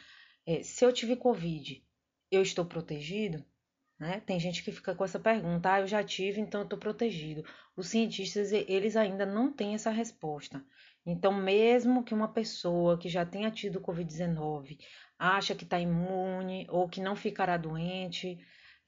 é, 0.46 0.62
se 0.62 0.84
eu 0.84 0.92
tive 0.92 1.14
Covid 1.14 1.84
eu 2.30 2.42
estou 2.42 2.64
protegido? 2.64 3.44
Né? 4.00 4.22
Tem 4.24 4.40
gente 4.40 4.64
que 4.64 4.72
fica 4.72 4.94
com 4.94 5.04
essa 5.04 5.20
pergunta, 5.20 5.74
ah, 5.74 5.80
eu 5.80 5.86
já 5.86 6.02
tive, 6.02 6.40
então 6.40 6.62
eu 6.62 6.64
estou 6.64 6.78
protegido. 6.78 7.44
Os 7.76 7.88
cientistas, 7.88 8.50
eles 8.50 8.96
ainda 8.96 9.26
não 9.26 9.52
têm 9.52 9.74
essa 9.74 9.90
resposta. 9.90 10.64
Então, 11.04 11.34
mesmo 11.34 12.02
que 12.02 12.14
uma 12.14 12.32
pessoa 12.32 12.96
que 12.96 13.10
já 13.10 13.26
tenha 13.26 13.50
tido 13.50 13.80
Covid-19 13.80 14.78
acha 15.18 15.54
que 15.54 15.64
está 15.64 15.78
imune 15.78 16.66
ou 16.70 16.88
que 16.88 17.00
não 17.02 17.14
ficará 17.14 17.58
doente, 17.58 18.38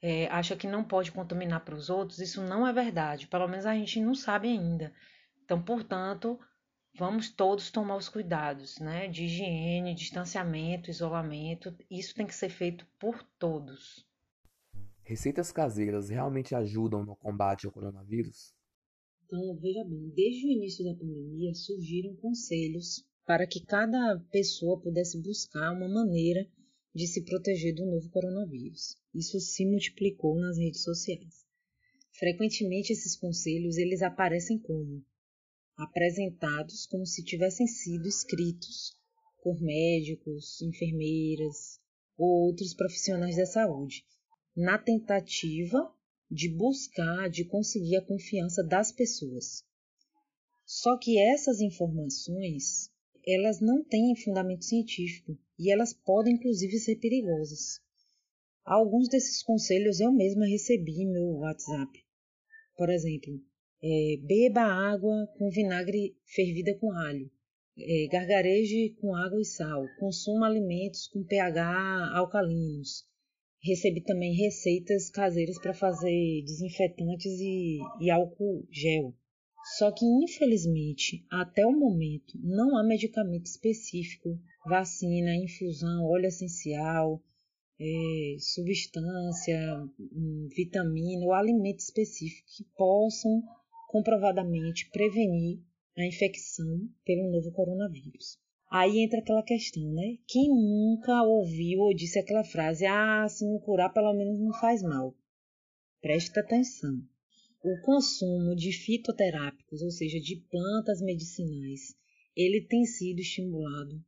é, 0.01 0.25
acha 0.29 0.55
que 0.55 0.67
não 0.67 0.83
pode 0.83 1.11
contaminar 1.11 1.63
para 1.63 1.75
os 1.75 1.91
outros, 1.91 2.17
isso 2.17 2.41
não 2.41 2.67
é 2.67 2.73
verdade. 2.73 3.27
Pelo 3.27 3.47
menos 3.47 3.67
a 3.67 3.75
gente 3.75 4.01
não 4.01 4.15
sabe 4.15 4.47
ainda. 4.47 4.91
Então, 5.45 5.61
portanto, 5.61 6.39
vamos 6.95 7.29
todos 7.29 7.69
tomar 7.69 7.97
os 7.97 8.09
cuidados, 8.09 8.79
né? 8.79 9.07
De 9.07 9.25
higiene, 9.25 9.93
distanciamento, 9.93 10.89
isolamento. 10.89 11.75
Isso 11.89 12.15
tem 12.15 12.25
que 12.25 12.33
ser 12.33 12.49
feito 12.49 12.83
por 12.97 13.21
todos. 13.37 14.11
Receitas 15.05 15.51
caseiras 15.51 16.09
realmente 16.09 16.55
ajudam 16.55 17.05
no 17.05 17.15
combate 17.15 17.65
ao 17.65 17.71
coronavírus? 17.71 18.53
Então, 19.25 19.57
veja 19.57 19.83
bem, 19.83 20.09
desde 20.15 20.47
o 20.47 20.51
início 20.51 20.85
da 20.85 20.95
pandemia 20.95 21.53
surgiram 21.53 22.15
conselhos 22.15 23.05
para 23.25 23.45
que 23.45 23.65
cada 23.65 24.19
pessoa 24.31 24.79
pudesse 24.79 25.21
buscar 25.21 25.73
uma 25.73 25.89
maneira 25.89 26.47
de 26.95 27.05
se 27.07 27.23
proteger 27.23 27.75
do 27.75 27.85
novo 27.85 28.09
coronavírus. 28.09 28.95
Isso 29.13 29.39
se 29.39 29.65
multiplicou 29.65 30.39
nas 30.39 30.57
redes 30.57 30.83
sociais. 30.83 31.45
Frequentemente 32.11 32.93
esses 32.93 33.17
conselhos 33.17 33.77
eles 33.77 34.01
aparecem 34.01 34.57
como 34.59 35.03
apresentados 35.75 36.85
como 36.85 37.05
se 37.05 37.23
tivessem 37.23 37.67
sido 37.67 38.07
escritos 38.07 38.95
por 39.41 39.59
médicos, 39.59 40.61
enfermeiras 40.61 41.79
ou 42.17 42.45
outros 42.45 42.73
profissionais 42.73 43.35
da 43.35 43.45
saúde, 43.45 44.05
na 44.55 44.77
tentativa 44.77 45.93
de 46.29 46.49
buscar, 46.49 47.29
de 47.29 47.45
conseguir 47.45 47.97
a 47.97 48.05
confiança 48.05 48.63
das 48.63 48.91
pessoas. 48.91 49.63
Só 50.65 50.97
que 50.97 51.19
essas 51.19 51.59
informações, 51.59 52.89
elas 53.25 53.59
não 53.59 53.83
têm 53.83 54.15
fundamento 54.15 54.65
científico 54.65 55.37
e 55.59 55.71
elas 55.71 55.93
podem 55.93 56.35
inclusive 56.35 56.77
ser 56.79 56.95
perigosas. 56.97 57.79
Alguns 58.65 59.09
desses 59.09 59.43
conselhos 59.43 59.99
eu 59.99 60.11
mesma 60.11 60.47
recebi 60.47 61.03
em 61.03 61.11
meu 61.11 61.39
WhatsApp. 61.39 61.91
Por 62.77 62.89
exemplo, 62.89 63.41
É, 63.85 64.15
beba 64.25 64.61
água 64.61 65.27
com 65.37 65.49
vinagre 65.49 66.15
fervida 66.25 66.73
com 66.79 66.89
alho. 66.93 67.29
É, 67.77 68.07
gargareje 68.07 68.95
com 69.01 69.13
água 69.13 69.41
e 69.41 69.45
sal. 69.45 69.85
Consuma 69.99 70.47
alimentos 70.47 71.07
com 71.07 71.21
pH 71.21 72.15
alcalinos. 72.15 73.05
Recebi 73.63 74.01
também 74.01 74.35
receitas 74.35 75.09
caseiras 75.09 75.57
para 75.57 75.73
fazer 75.73 76.43
desinfetantes 76.43 77.39
e, 77.39 77.79
e 78.01 78.09
álcool 78.09 78.67
gel. 78.69 79.15
Só 79.77 79.89
que, 79.89 80.05
infelizmente, 80.05 81.25
até 81.31 81.65
o 81.65 81.71
momento, 81.71 82.37
não 82.43 82.75
há 82.75 82.83
medicamento 82.83 83.45
específico, 83.45 84.37
vacina, 84.65 85.33
infusão, 85.35 86.03
óleo 86.03 86.25
essencial, 86.25 87.23
é, 87.79 88.35
substância, 88.39 89.57
hum, 89.97 90.49
vitamina 90.53 91.25
ou 91.25 91.33
alimento 91.33 91.79
específico 91.79 92.45
que 92.57 92.65
possam 92.75 93.41
comprovadamente 93.87 94.89
prevenir 94.91 95.59
a 95.97 96.05
infecção 96.05 96.89
pelo 97.05 97.31
novo 97.31 97.51
coronavírus. 97.53 98.37
Aí 98.75 99.03
entra 99.03 99.19
aquela 99.19 99.43
questão, 99.43 99.83
né? 99.93 100.17
Quem 100.27 100.49
nunca 100.49 101.21
ouviu 101.21 101.81
ou 101.81 101.93
disse 101.93 102.17
aquela 102.17 102.43
frase: 102.43 102.87
ah, 102.87 103.29
se 103.29 103.45
não 103.45 103.59
curar, 103.59 103.93
pelo 103.93 104.11
menos 104.15 104.39
não 104.39 104.51
faz 104.51 104.81
mal. 104.81 105.15
Preste 106.01 106.39
atenção. 106.39 106.99
O 107.63 107.79
consumo 107.83 108.55
de 108.55 108.71
fitoterápicos, 108.71 109.83
ou 109.83 109.91
seja, 109.91 110.19
de 110.19 110.37
plantas 110.49 111.01
medicinais, 111.01 111.95
ele 112.35 112.61
tem 112.61 112.83
sido 112.83 113.19
estimulado 113.19 114.03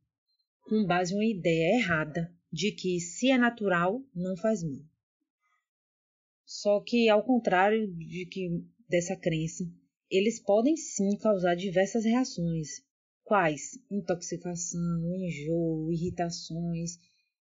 com 0.62 0.84
base 0.84 1.14
em 1.14 1.16
uma 1.16 1.24
ideia 1.24 1.78
errada 1.78 2.34
de 2.52 2.72
que 2.72 2.98
se 2.98 3.30
é 3.30 3.38
natural, 3.38 4.02
não 4.12 4.36
faz 4.36 4.64
mal. 4.64 4.82
Só 6.44 6.80
que, 6.80 7.08
ao 7.08 7.22
contrário 7.22 7.86
de 7.94 8.26
que 8.26 8.64
dessa 8.88 9.14
crença, 9.14 9.64
eles 10.10 10.40
podem 10.40 10.76
sim 10.76 11.16
causar 11.18 11.54
diversas 11.54 12.04
reações. 12.04 12.84
Quais? 13.26 13.76
Intoxicação, 13.90 15.12
enjoo, 15.16 15.92
irritações, 15.92 16.96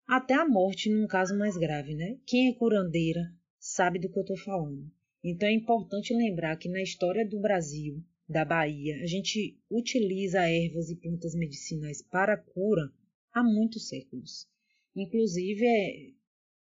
até 0.07 0.33
a 0.33 0.47
morte 0.47 0.89
num 0.89 1.05
caso 1.05 1.37
mais 1.37 1.57
grave, 1.57 1.93
né? 1.93 2.17
Quem 2.25 2.47
é 2.47 2.53
curandeira 2.53 3.29
sabe 3.59 3.99
do 3.99 4.09
que 4.09 4.17
eu 4.17 4.21
estou 4.21 4.37
falando. 4.37 4.89
Então 5.21 5.45
é 5.45 5.51
importante 5.51 6.13
lembrar 6.13 6.55
que 6.55 6.69
na 6.69 6.81
história 6.81 7.27
do 7.27 7.37
Brasil, 7.37 8.01
da 8.29 8.45
Bahia, 8.45 8.95
a 9.03 9.05
gente 9.05 9.59
utiliza 9.69 10.49
ervas 10.49 10.89
e 10.89 10.95
plantas 10.95 11.35
medicinais 11.35 12.01
para 12.01 12.37
cura 12.37 12.89
há 13.33 13.43
muitos 13.43 13.89
séculos. 13.89 14.47
Inclusive, 14.95 15.65
é, 15.65 16.11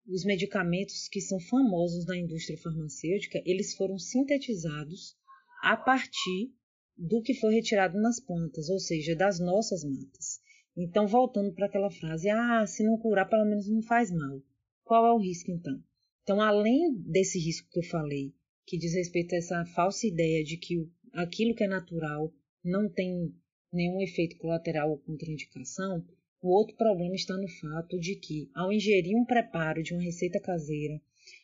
os 0.07 0.25
medicamentos 0.25 1.07
que 1.07 1.21
são 1.21 1.39
famosos 1.39 2.07
na 2.07 2.17
indústria 2.17 2.57
farmacêutica, 2.57 3.39
eles 3.45 3.75
foram 3.75 3.99
sintetizados 3.99 5.15
a 5.61 5.77
partir 5.77 6.55
do 7.03 7.19
que 7.19 7.33
foi 7.33 7.55
retirado 7.55 7.99
nas 7.99 8.19
plantas, 8.19 8.69
ou 8.69 8.79
seja, 8.79 9.15
das 9.15 9.39
nossas 9.39 9.83
matas. 9.83 10.39
Então, 10.77 11.07
voltando 11.07 11.51
para 11.51 11.65
aquela 11.65 11.89
frase, 11.89 12.29
ah, 12.29 12.63
se 12.67 12.83
não 12.83 12.95
curar, 12.95 13.27
pelo 13.27 13.43
menos 13.43 13.67
não 13.67 13.81
faz 13.81 14.11
mal. 14.11 14.39
Qual 14.83 15.03
é 15.05 15.11
o 15.11 15.17
risco, 15.17 15.49
então? 15.49 15.83
Então, 16.21 16.39
além 16.39 16.93
desse 16.99 17.39
risco 17.39 17.67
que 17.71 17.79
eu 17.79 17.83
falei, 17.83 18.31
que 18.67 18.77
diz 18.77 18.93
respeito 18.93 19.33
a 19.33 19.39
essa 19.39 19.65
falsa 19.65 20.05
ideia 20.05 20.43
de 20.43 20.57
que 20.57 20.87
aquilo 21.11 21.55
que 21.55 21.63
é 21.63 21.67
natural 21.67 22.31
não 22.63 22.87
tem 22.87 23.33
nenhum 23.73 23.99
efeito 23.99 24.37
colateral 24.37 24.91
ou 24.91 24.99
contraindicação, 24.99 26.05
o 26.39 26.49
outro 26.49 26.75
problema 26.75 27.15
está 27.15 27.35
no 27.35 27.47
fato 27.47 27.99
de 27.99 28.15
que, 28.15 28.47
ao 28.53 28.71
ingerir 28.71 29.17
um 29.17 29.25
preparo 29.25 29.81
de 29.81 29.93
uma 29.93 30.03
receita 30.03 30.39
caseira, 30.39 31.01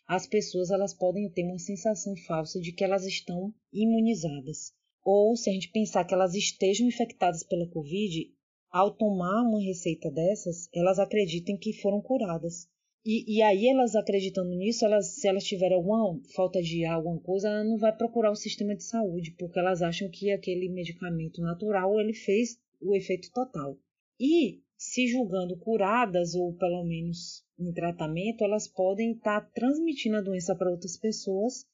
as 0.08 0.28
pessoas 0.28 0.70
elas 0.70 0.94
podem 0.94 1.28
ter 1.32 1.44
uma 1.44 1.58
sensação 1.58 2.16
falsa 2.16 2.62
de 2.62 2.72
que 2.72 2.84
elas 2.84 3.06
estão 3.06 3.52
imunizadas. 3.74 4.77
Ou, 5.10 5.38
se 5.38 5.50
a 5.50 5.54
gente 5.54 5.72
pensar 5.72 6.04
que 6.04 6.14
elas 6.14 6.36
estejam 6.36 6.86
infectadas 6.86 7.42
pela 7.42 7.66
Covid, 7.70 8.30
ao 8.70 8.94
tomar 8.94 9.42
uma 9.44 9.62
receita 9.62 10.12
dessas, 10.12 10.68
elas 10.76 11.00
acreditem 11.00 11.56
que 11.56 11.72
foram 11.72 12.02
curadas. 12.02 12.68
E, 13.06 13.38
e, 13.38 13.42
aí 13.42 13.70
elas 13.70 13.96
acreditando 13.96 14.54
nisso, 14.54 14.84
elas, 14.84 15.16
se 15.16 15.26
elas 15.26 15.46
tiverem 15.46 15.78
alguma 15.78 16.20
falta 16.36 16.62
de 16.62 16.84
ar, 16.84 16.96
alguma 16.96 17.22
coisa, 17.22 17.48
ela 17.48 17.64
não 17.64 17.78
vai 17.78 17.96
procurar 17.96 18.32
o 18.32 18.36
sistema 18.36 18.76
de 18.76 18.84
saúde, 18.84 19.34
porque 19.40 19.58
elas 19.58 19.82
acham 19.82 20.10
que 20.10 20.30
aquele 20.30 20.68
medicamento 20.68 21.40
natural 21.40 21.98
ele 22.02 22.14
fez 22.14 22.60
o 22.82 22.94
efeito 22.94 23.32
total. 23.32 23.80
E 24.20 24.60
se 24.76 25.08
julgando 25.08 25.56
curadas 25.56 26.36
ou 26.36 26.54
pelo 26.54 26.84
menos 26.84 27.46
em 27.58 27.72
tratamento, 27.72 28.44
elas 28.44 28.68
podem 28.68 29.14
estar 29.14 29.40
tá 29.40 29.52
transmitindo 29.56 30.18
a 30.18 30.22
doença 30.22 30.54
para 30.54 30.70
outras 30.70 30.98
pessoas 30.98 31.66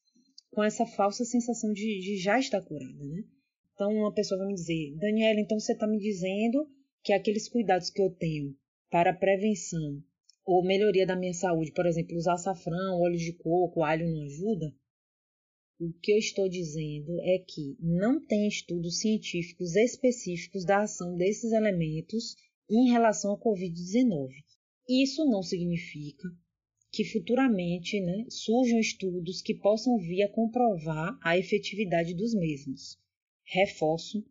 com 0.54 0.64
essa 0.64 0.86
falsa 0.86 1.26
sensação 1.26 1.74
de, 1.74 2.00
de 2.00 2.18
já 2.18 2.40
estar 2.40 2.62
curada, 2.62 3.04
né? 3.04 3.24
Então 3.74 3.92
uma 3.92 4.14
pessoa 4.14 4.38
vai 4.38 4.48
me 4.48 4.54
dizer, 4.54 4.96
Daniela, 4.98 5.40
então 5.40 5.60
você 5.60 5.74
está 5.74 5.88
me 5.88 5.98
dizendo 5.98 6.70
que 7.04 7.12
aqueles 7.12 7.50
cuidados 7.50 7.90
que 7.90 8.02
eu 8.02 8.10
tenho 8.12 8.56
para 8.90 9.14
prevenção 9.14 10.02
ou 10.46 10.64
melhoria 10.64 11.06
da 11.06 11.16
minha 11.16 11.34
saúde, 11.34 11.72
por 11.74 11.86
exemplo, 11.86 12.16
usar 12.16 12.34
açafrão, 12.34 13.02
óleo 13.02 13.18
de 13.18 13.34
coco, 13.34 13.84
alho 13.84 14.08
não 14.08 14.24
ajuda? 14.24 14.74
O 15.80 15.92
que 16.02 16.14
eu 16.14 16.18
estou 16.18 16.48
dizendo 16.48 17.20
é 17.22 17.40
que 17.40 17.76
não 17.80 18.24
tem 18.24 18.48
estudos 18.48 19.00
científicos 19.00 19.76
específicos 19.76 20.64
da 20.64 20.84
ação 20.84 21.16
desses 21.16 21.52
elementos 21.52 22.36
em 22.70 22.92
relação 22.92 23.34
à 23.34 23.40
Covid-19. 23.40 24.30
Isso 24.88 25.26
não 25.26 25.42
significa 25.42 26.30
que 26.94 27.04
futuramente 27.04 28.00
né, 28.00 28.28
surjam 28.30 28.80
estudos 28.80 29.42
que 29.42 29.56
possam 29.56 29.98
vir 29.98 30.22
a 30.22 30.30
comprovar 30.30 31.18
a 31.24 31.36
efetividade 31.36 32.14
dos 32.14 32.36
mesmos. 32.36 33.00
Reforço 33.44 34.24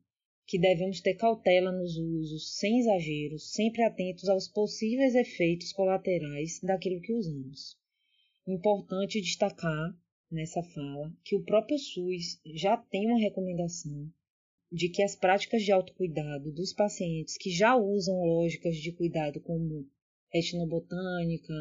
que 0.47 0.61
devemos 0.61 1.01
ter 1.01 1.15
cautela 1.15 1.73
nos 1.73 1.97
usos, 1.97 2.57
sem 2.57 2.79
exageros, 2.79 3.51
sempre 3.53 3.83
atentos 3.83 4.29
aos 4.29 4.47
possíveis 4.47 5.17
efeitos 5.17 5.73
colaterais 5.73 6.61
daquilo 6.63 7.01
que 7.01 7.13
usamos. 7.13 7.77
Importante 8.47 9.21
destacar 9.21 9.99
nessa 10.31 10.63
fala 10.63 11.13
que 11.25 11.35
o 11.35 11.43
próprio 11.43 11.77
SUS 11.77 12.41
já 12.55 12.77
tem 12.77 13.09
uma 13.09 13.19
recomendação 13.19 14.09
de 14.71 14.89
que 14.89 15.03
as 15.03 15.17
práticas 15.17 15.65
de 15.65 15.73
autocuidado 15.73 16.53
dos 16.53 16.73
pacientes 16.73 17.37
que 17.37 17.51
já 17.51 17.75
usam 17.75 18.25
lógicas 18.25 18.77
de 18.77 18.93
cuidado 18.93 19.41
como 19.41 19.85
etnobotânica, 20.33 21.53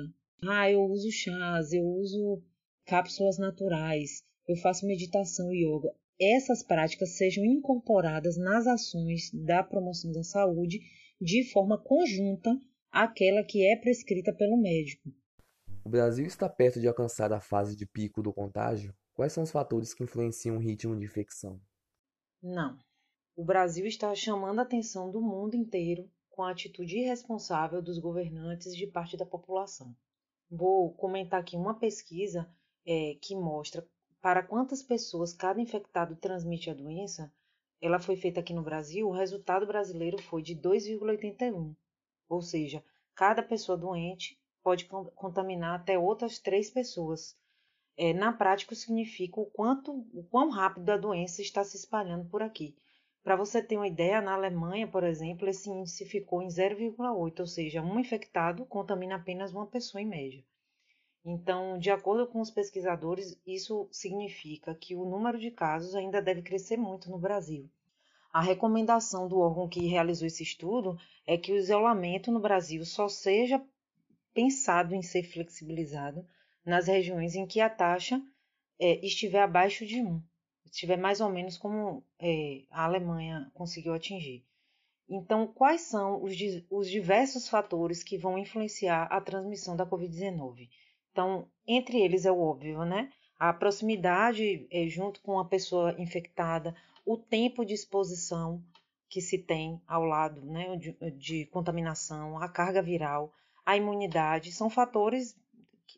ah, 0.43 0.69
eu 0.69 0.83
uso 0.83 1.11
chás, 1.11 1.73
eu 1.73 1.83
uso 1.83 2.43
cápsulas 2.85 3.37
naturais, 3.37 4.23
eu 4.47 4.55
faço 4.55 4.85
meditação 4.85 5.53
e 5.53 5.65
yoga 5.65 5.93
essas 6.21 6.61
práticas 6.61 7.17
sejam 7.17 7.43
incorporadas 7.43 8.37
nas 8.37 8.67
ações 8.67 9.31
da 9.33 9.63
promoção 9.63 10.11
da 10.11 10.23
saúde 10.23 10.79
de 11.19 11.43
forma 11.51 11.79
conjunta 11.79 12.55
àquela 12.91 13.43
que 13.43 13.65
é 13.65 13.75
prescrita 13.75 14.31
pelo 14.31 14.55
médico. 14.61 15.11
O 15.83 15.89
Brasil 15.89 16.27
está 16.27 16.47
perto 16.47 16.79
de 16.79 16.87
alcançar 16.87 17.33
a 17.33 17.41
fase 17.41 17.75
de 17.75 17.87
pico 17.87 18.21
do 18.21 18.31
contágio? 18.31 18.93
Quais 19.15 19.33
são 19.33 19.43
os 19.43 19.51
fatores 19.51 19.95
que 19.95 20.03
influenciam 20.03 20.57
o 20.57 20.59
ritmo 20.59 20.95
de 20.95 21.05
infecção? 21.05 21.59
Não. 22.41 22.77
O 23.35 23.43
Brasil 23.43 23.87
está 23.87 24.13
chamando 24.13 24.59
a 24.59 24.63
atenção 24.63 25.09
do 25.09 25.21
mundo 25.21 25.55
inteiro 25.55 26.07
com 26.29 26.43
a 26.43 26.51
atitude 26.51 26.99
irresponsável 26.99 27.81
dos 27.81 27.97
governantes 27.97 28.75
de 28.75 28.85
parte 28.85 29.17
da 29.17 29.25
população. 29.25 29.95
Vou 30.51 30.93
comentar 30.95 31.39
aqui 31.39 31.55
uma 31.55 31.73
pesquisa 31.73 32.45
é, 32.85 33.15
que 33.21 33.33
mostra 33.33 33.87
para 34.21 34.43
quantas 34.43 34.83
pessoas 34.83 35.33
cada 35.33 35.61
infectado 35.61 36.15
transmite 36.17 36.69
a 36.69 36.73
doença, 36.73 37.33
ela 37.81 37.99
foi 37.99 38.17
feita 38.17 38.41
aqui 38.41 38.53
no 38.53 38.61
Brasil, 38.61 39.07
o 39.07 39.13
resultado 39.13 39.65
brasileiro 39.65 40.21
foi 40.21 40.41
de 40.43 40.53
2,81. 40.55 41.73
Ou 42.29 42.41
seja, 42.41 42.83
cada 43.15 43.41
pessoa 43.41 43.77
doente 43.77 44.37
pode 44.61 44.85
contaminar 45.15 45.79
até 45.79 45.97
outras 45.97 46.37
três 46.37 46.69
pessoas. 46.69 47.35
É, 47.97 48.13
na 48.13 48.31
prática, 48.31 48.75
significa 48.75 49.39
o 49.39 49.45
quanto, 49.45 49.91
o 50.13 50.23
quão 50.29 50.49
rápido 50.49 50.89
a 50.89 50.97
doença 50.97 51.41
está 51.41 51.63
se 51.63 51.77
espalhando 51.77 52.29
por 52.29 52.43
aqui. 52.43 52.75
Para 53.23 53.35
você 53.35 53.61
ter 53.61 53.77
uma 53.77 53.87
ideia, 53.87 54.19
na 54.19 54.33
Alemanha, 54.33 54.87
por 54.87 55.03
exemplo, 55.03 55.47
esse 55.47 55.69
índice 55.69 56.05
ficou 56.05 56.41
em 56.41 56.47
0,8, 56.47 57.39
ou 57.39 57.45
seja, 57.45 57.81
um 57.81 57.99
infectado 57.99 58.65
contamina 58.65 59.15
apenas 59.15 59.53
uma 59.53 59.67
pessoa 59.67 60.01
em 60.01 60.07
média. 60.07 60.43
Então, 61.23 61.77
de 61.77 61.91
acordo 61.91 62.25
com 62.25 62.41
os 62.41 62.49
pesquisadores, 62.49 63.39
isso 63.45 63.87
significa 63.91 64.73
que 64.73 64.95
o 64.95 65.05
número 65.05 65.37
de 65.37 65.51
casos 65.51 65.93
ainda 65.93 66.19
deve 66.19 66.41
crescer 66.41 66.77
muito 66.77 67.11
no 67.11 67.19
Brasil. 67.19 67.69
A 68.33 68.41
recomendação 68.41 69.27
do 69.27 69.39
órgão 69.39 69.69
que 69.69 69.85
realizou 69.85 70.25
esse 70.25 70.41
estudo 70.41 70.97
é 71.27 71.37
que 71.37 71.51
o 71.51 71.57
isolamento 71.57 72.31
no 72.31 72.39
Brasil 72.39 72.83
só 72.85 73.07
seja 73.07 73.63
pensado 74.33 74.95
em 74.95 75.03
ser 75.03 75.23
flexibilizado 75.23 76.25
nas 76.65 76.87
regiões 76.87 77.35
em 77.35 77.45
que 77.45 77.59
a 77.59 77.69
taxa 77.69 78.19
é, 78.79 79.05
estiver 79.05 79.41
abaixo 79.41 79.85
de 79.85 80.01
1, 80.01 80.23
estiver 80.65 80.97
mais 80.97 81.21
ou 81.21 81.29
menos 81.29 81.57
como 81.57 82.03
é, 82.19 82.63
a 82.69 82.85
Alemanha 82.85 83.51
conseguiu 83.53 83.93
atingir. 83.93 84.45
Então, 85.09 85.45
quais 85.45 85.81
são 85.81 86.23
os, 86.23 86.33
os 86.69 86.89
diversos 86.89 87.49
fatores 87.49 88.01
que 88.03 88.17
vão 88.17 88.37
influenciar 88.37 89.03
a 89.03 89.19
transmissão 89.19 89.75
da 89.75 89.85
Covid-19? 89.85 90.69
Então, 91.11 91.49
entre 91.67 91.99
eles 91.99 92.25
é 92.25 92.31
o 92.31 92.39
óbvio, 92.39 92.85
né? 92.85 93.11
A 93.37 93.51
proximidade 93.51 94.67
é, 94.71 94.87
junto 94.87 95.21
com 95.21 95.39
a 95.39 95.45
pessoa 95.45 95.93
infectada, 95.99 96.75
o 97.05 97.17
tempo 97.17 97.65
de 97.65 97.73
exposição 97.73 98.63
que 99.09 99.19
se 99.19 99.37
tem 99.37 99.81
ao 99.85 100.05
lado 100.05 100.41
né, 100.45 100.77
de, 100.77 100.95
de 101.11 101.45
contaminação, 101.47 102.37
a 102.37 102.47
carga 102.47 102.81
viral, 102.81 103.33
a 103.65 103.75
imunidade, 103.75 104.53
são 104.53 104.69
fatores 104.69 105.35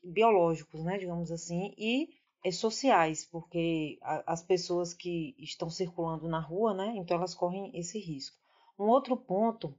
biológicos, 0.03 0.83
né, 0.83 0.97
digamos 0.97 1.31
assim, 1.31 1.73
e 1.77 2.09
sociais, 2.51 3.25
porque 3.25 3.97
as 4.01 4.43
pessoas 4.43 4.93
que 4.93 5.35
estão 5.37 5.69
circulando 5.69 6.27
na 6.27 6.39
rua, 6.39 6.73
né, 6.73 6.93
então 6.95 7.17
elas 7.17 7.33
correm 7.33 7.71
esse 7.73 7.99
risco. 7.99 8.37
Um 8.77 8.85
outro 8.85 9.15
ponto 9.15 9.73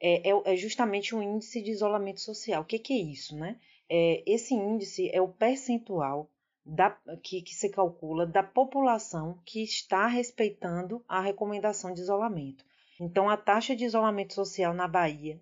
é, 0.00 0.30
é, 0.30 0.52
é 0.52 0.56
justamente 0.56 1.14
o 1.14 1.22
índice 1.22 1.62
de 1.62 1.70
isolamento 1.70 2.20
social. 2.20 2.62
O 2.62 2.64
que, 2.64 2.78
que 2.78 2.92
é 2.92 2.98
isso, 2.98 3.36
né? 3.36 3.58
É, 3.88 4.22
esse 4.26 4.52
índice 4.52 5.08
é 5.12 5.20
o 5.20 5.28
percentual 5.28 6.28
da, 6.64 6.90
que, 7.22 7.42
que 7.42 7.54
se 7.54 7.68
calcula 7.68 8.26
da 8.26 8.42
população 8.42 9.40
que 9.44 9.62
está 9.62 10.06
respeitando 10.06 11.04
a 11.08 11.20
recomendação 11.20 11.92
de 11.92 12.00
isolamento. 12.00 12.64
Então, 13.00 13.28
a 13.28 13.36
taxa 13.36 13.74
de 13.74 13.84
isolamento 13.84 14.34
social 14.34 14.74
na 14.74 14.86
Bahia 14.86 15.40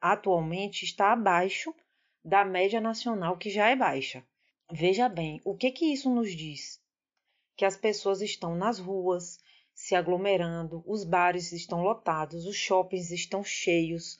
atualmente 0.00 0.84
está 0.84 1.12
abaixo 1.12 1.74
da 2.24 2.44
média 2.44 2.80
nacional, 2.80 3.36
que 3.36 3.50
já 3.50 3.68
é 3.68 3.76
baixa. 3.76 4.24
Veja 4.70 5.08
bem, 5.08 5.40
o 5.44 5.56
que, 5.56 5.70
que 5.70 5.92
isso 5.92 6.10
nos 6.10 6.34
diz? 6.34 6.80
Que 7.56 7.64
as 7.64 7.76
pessoas 7.76 8.20
estão 8.20 8.56
nas 8.56 8.78
ruas, 8.80 9.38
se 9.72 9.94
aglomerando, 9.94 10.82
os 10.86 11.04
bares 11.04 11.52
estão 11.52 11.82
lotados, 11.82 12.46
os 12.46 12.56
shoppings 12.56 13.12
estão 13.12 13.44
cheios, 13.44 14.18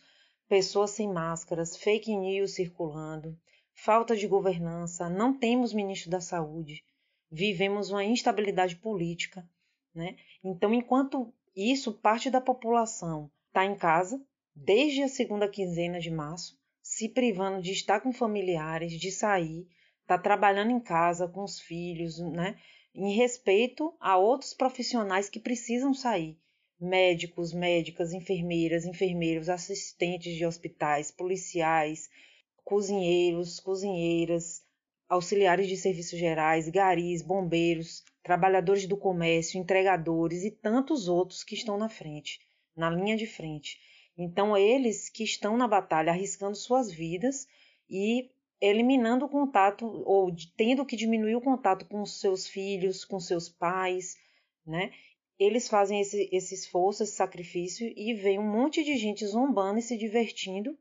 pessoas 0.49 0.93
sem 0.93 1.09
máscaras, 1.13 1.77
fake 1.77 2.15
news 2.15 2.55
circulando, 2.55 3.37
falta 3.75 4.17
de 4.17 4.29
governança, 4.29 5.11
não 5.11 5.37
temos 5.37 5.73
ministro 5.73 6.11
da 6.11 6.21
saúde, 6.21 6.85
vivemos 7.29 7.91
uma 7.91 8.05
instabilidade 8.05 8.77
política, 8.77 9.49
né? 9.93 10.17
Então, 10.45 10.73
enquanto 10.73 11.35
isso, 11.57 11.93
parte 11.93 12.31
da 12.31 12.41
população 12.41 13.31
está 13.49 13.65
em 13.65 13.75
casa 13.75 14.25
desde 14.55 15.03
a 15.03 15.09
segunda 15.09 15.49
quinzena 15.49 15.99
de 15.99 16.11
março, 16.11 16.57
se 16.81 17.09
privando 17.09 17.61
de 17.61 17.73
estar 17.73 18.01
com 18.01 18.13
familiares, 18.13 18.93
de 18.93 19.11
sair, 19.11 19.67
está 20.07 20.16
trabalhando 20.16 20.71
em 20.71 20.79
casa 20.79 21.27
com 21.27 21.42
os 21.42 21.59
filhos, 21.59 22.21
né? 22.21 22.57
Em 22.95 23.12
respeito 23.12 23.92
a 24.01 24.16
outros 24.16 24.55
profissionais 24.55 25.29
que 25.29 25.40
precisam 25.40 25.92
sair. 25.92 26.38
Médicos, 26.81 27.53
médicas, 27.53 28.12
enfermeiras, 28.12 28.85
enfermeiros, 28.85 29.49
assistentes 29.49 30.37
de 30.37 30.47
hospitais, 30.47 31.11
policiais, 31.11 32.09
cozinheiros, 32.64 33.59
cozinheiras, 33.59 34.62
auxiliares 35.09 35.66
de 35.66 35.77
serviços 35.77 36.19
gerais, 36.19 36.69
garis, 36.69 37.21
bombeiros, 37.21 38.05
trabalhadores 38.23 38.87
do 38.87 38.97
comércio, 38.97 39.59
entregadores 39.59 40.45
e 40.45 40.53
tantos 40.53 41.09
outros 41.09 41.42
que 41.42 41.55
estão 41.55 41.77
na 41.77 41.88
frente, 41.88 42.38
na 42.77 42.88
linha 42.88 43.16
de 43.16 43.27
frente. 43.27 43.79
Então, 44.16 44.57
eles 44.57 45.09
que 45.09 45.25
estão 45.25 45.57
na 45.57 45.66
batalha 45.66 46.11
arriscando 46.11 46.57
suas 46.57 46.92
vidas 46.92 47.49
e 47.90 48.31
eliminando 48.61 49.25
o 49.25 49.29
contato 49.29 49.87
ou 50.05 50.35
tendo 50.57 50.85
que 50.85 50.97
diminuir 50.97 51.37
o 51.37 51.40
contato 51.40 51.87
com 51.87 52.05
seus 52.07 52.47
filhos, 52.47 53.05
com 53.05 53.21
seus 53.21 53.49
pais, 53.49 54.16
né? 54.66 54.92
Eles 55.38 55.69
fazem 55.69 56.01
esse, 56.01 56.29
esse 56.33 56.55
esforço, 56.55 57.03
esse 57.03 57.12
sacrifício 57.12 57.92
e 57.95 58.14
vem 58.14 58.38
um 58.38 58.51
monte 58.51 58.83
de 58.83 58.97
gente 58.97 59.27
zombando 59.27 59.79
e 59.79 59.83
se 59.83 59.97
divertindo 59.97 60.77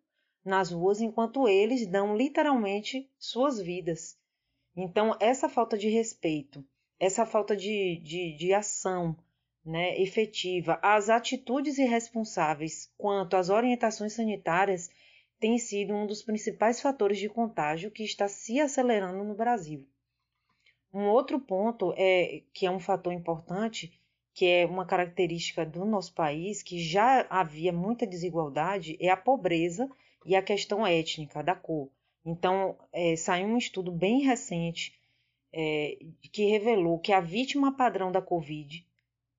nas 0.45 0.71
ruas 0.71 1.01
enquanto 1.01 1.47
eles 1.47 1.85
dão 1.87 2.15
literalmente 2.15 3.09
suas 3.17 3.59
vidas. 3.59 4.17
Então, 4.75 5.15
essa 5.19 5.49
falta 5.49 5.77
de 5.77 5.89
respeito, 5.89 6.63
essa 6.99 7.25
falta 7.25 7.55
de, 7.55 7.99
de, 8.03 8.37
de 8.37 8.53
ação 8.53 9.17
né, 9.65 9.99
efetiva, 9.99 10.79
as 10.81 11.09
atitudes 11.09 11.77
irresponsáveis 11.77 12.93
quanto 12.97 13.35
às 13.35 13.49
orientações 13.49 14.13
sanitárias 14.13 14.89
tem 15.39 15.57
sido 15.57 15.93
um 15.93 16.07
dos 16.07 16.23
principais 16.23 16.81
fatores 16.81 17.17
de 17.17 17.29
contágio 17.29 17.91
que 17.91 18.03
está 18.03 18.27
se 18.27 18.59
acelerando 18.59 19.23
no 19.23 19.35
Brasil. 19.35 19.87
Um 20.93 21.09
outro 21.09 21.39
ponto 21.39 21.93
é 21.97 22.43
que 22.53 22.65
é 22.65 22.71
um 22.71 22.79
fator 22.79 23.11
importante, 23.11 23.99
que 24.33 24.45
é 24.45 24.65
uma 24.65 24.85
característica 24.85 25.65
do 25.65 25.83
nosso 25.85 26.13
país, 26.13 26.63
que 26.63 26.79
já 26.79 27.25
havia 27.29 27.73
muita 27.73 28.07
desigualdade, 28.07 28.97
é 28.99 29.09
a 29.09 29.17
pobreza 29.17 29.89
e 30.25 30.35
a 30.35 30.41
questão 30.41 30.87
étnica 30.87 31.43
da 31.43 31.53
cor. 31.53 31.89
Então, 32.25 32.77
é, 32.91 33.15
saiu 33.15 33.47
um 33.47 33.57
estudo 33.57 33.91
bem 33.91 34.21
recente 34.21 34.97
é, 35.53 35.97
que 36.31 36.45
revelou 36.45 36.99
que 36.99 37.13
a 37.13 37.21
vítima 37.21 37.75
padrão 37.75 38.11
da 38.11 38.21
Covid, 38.21 38.85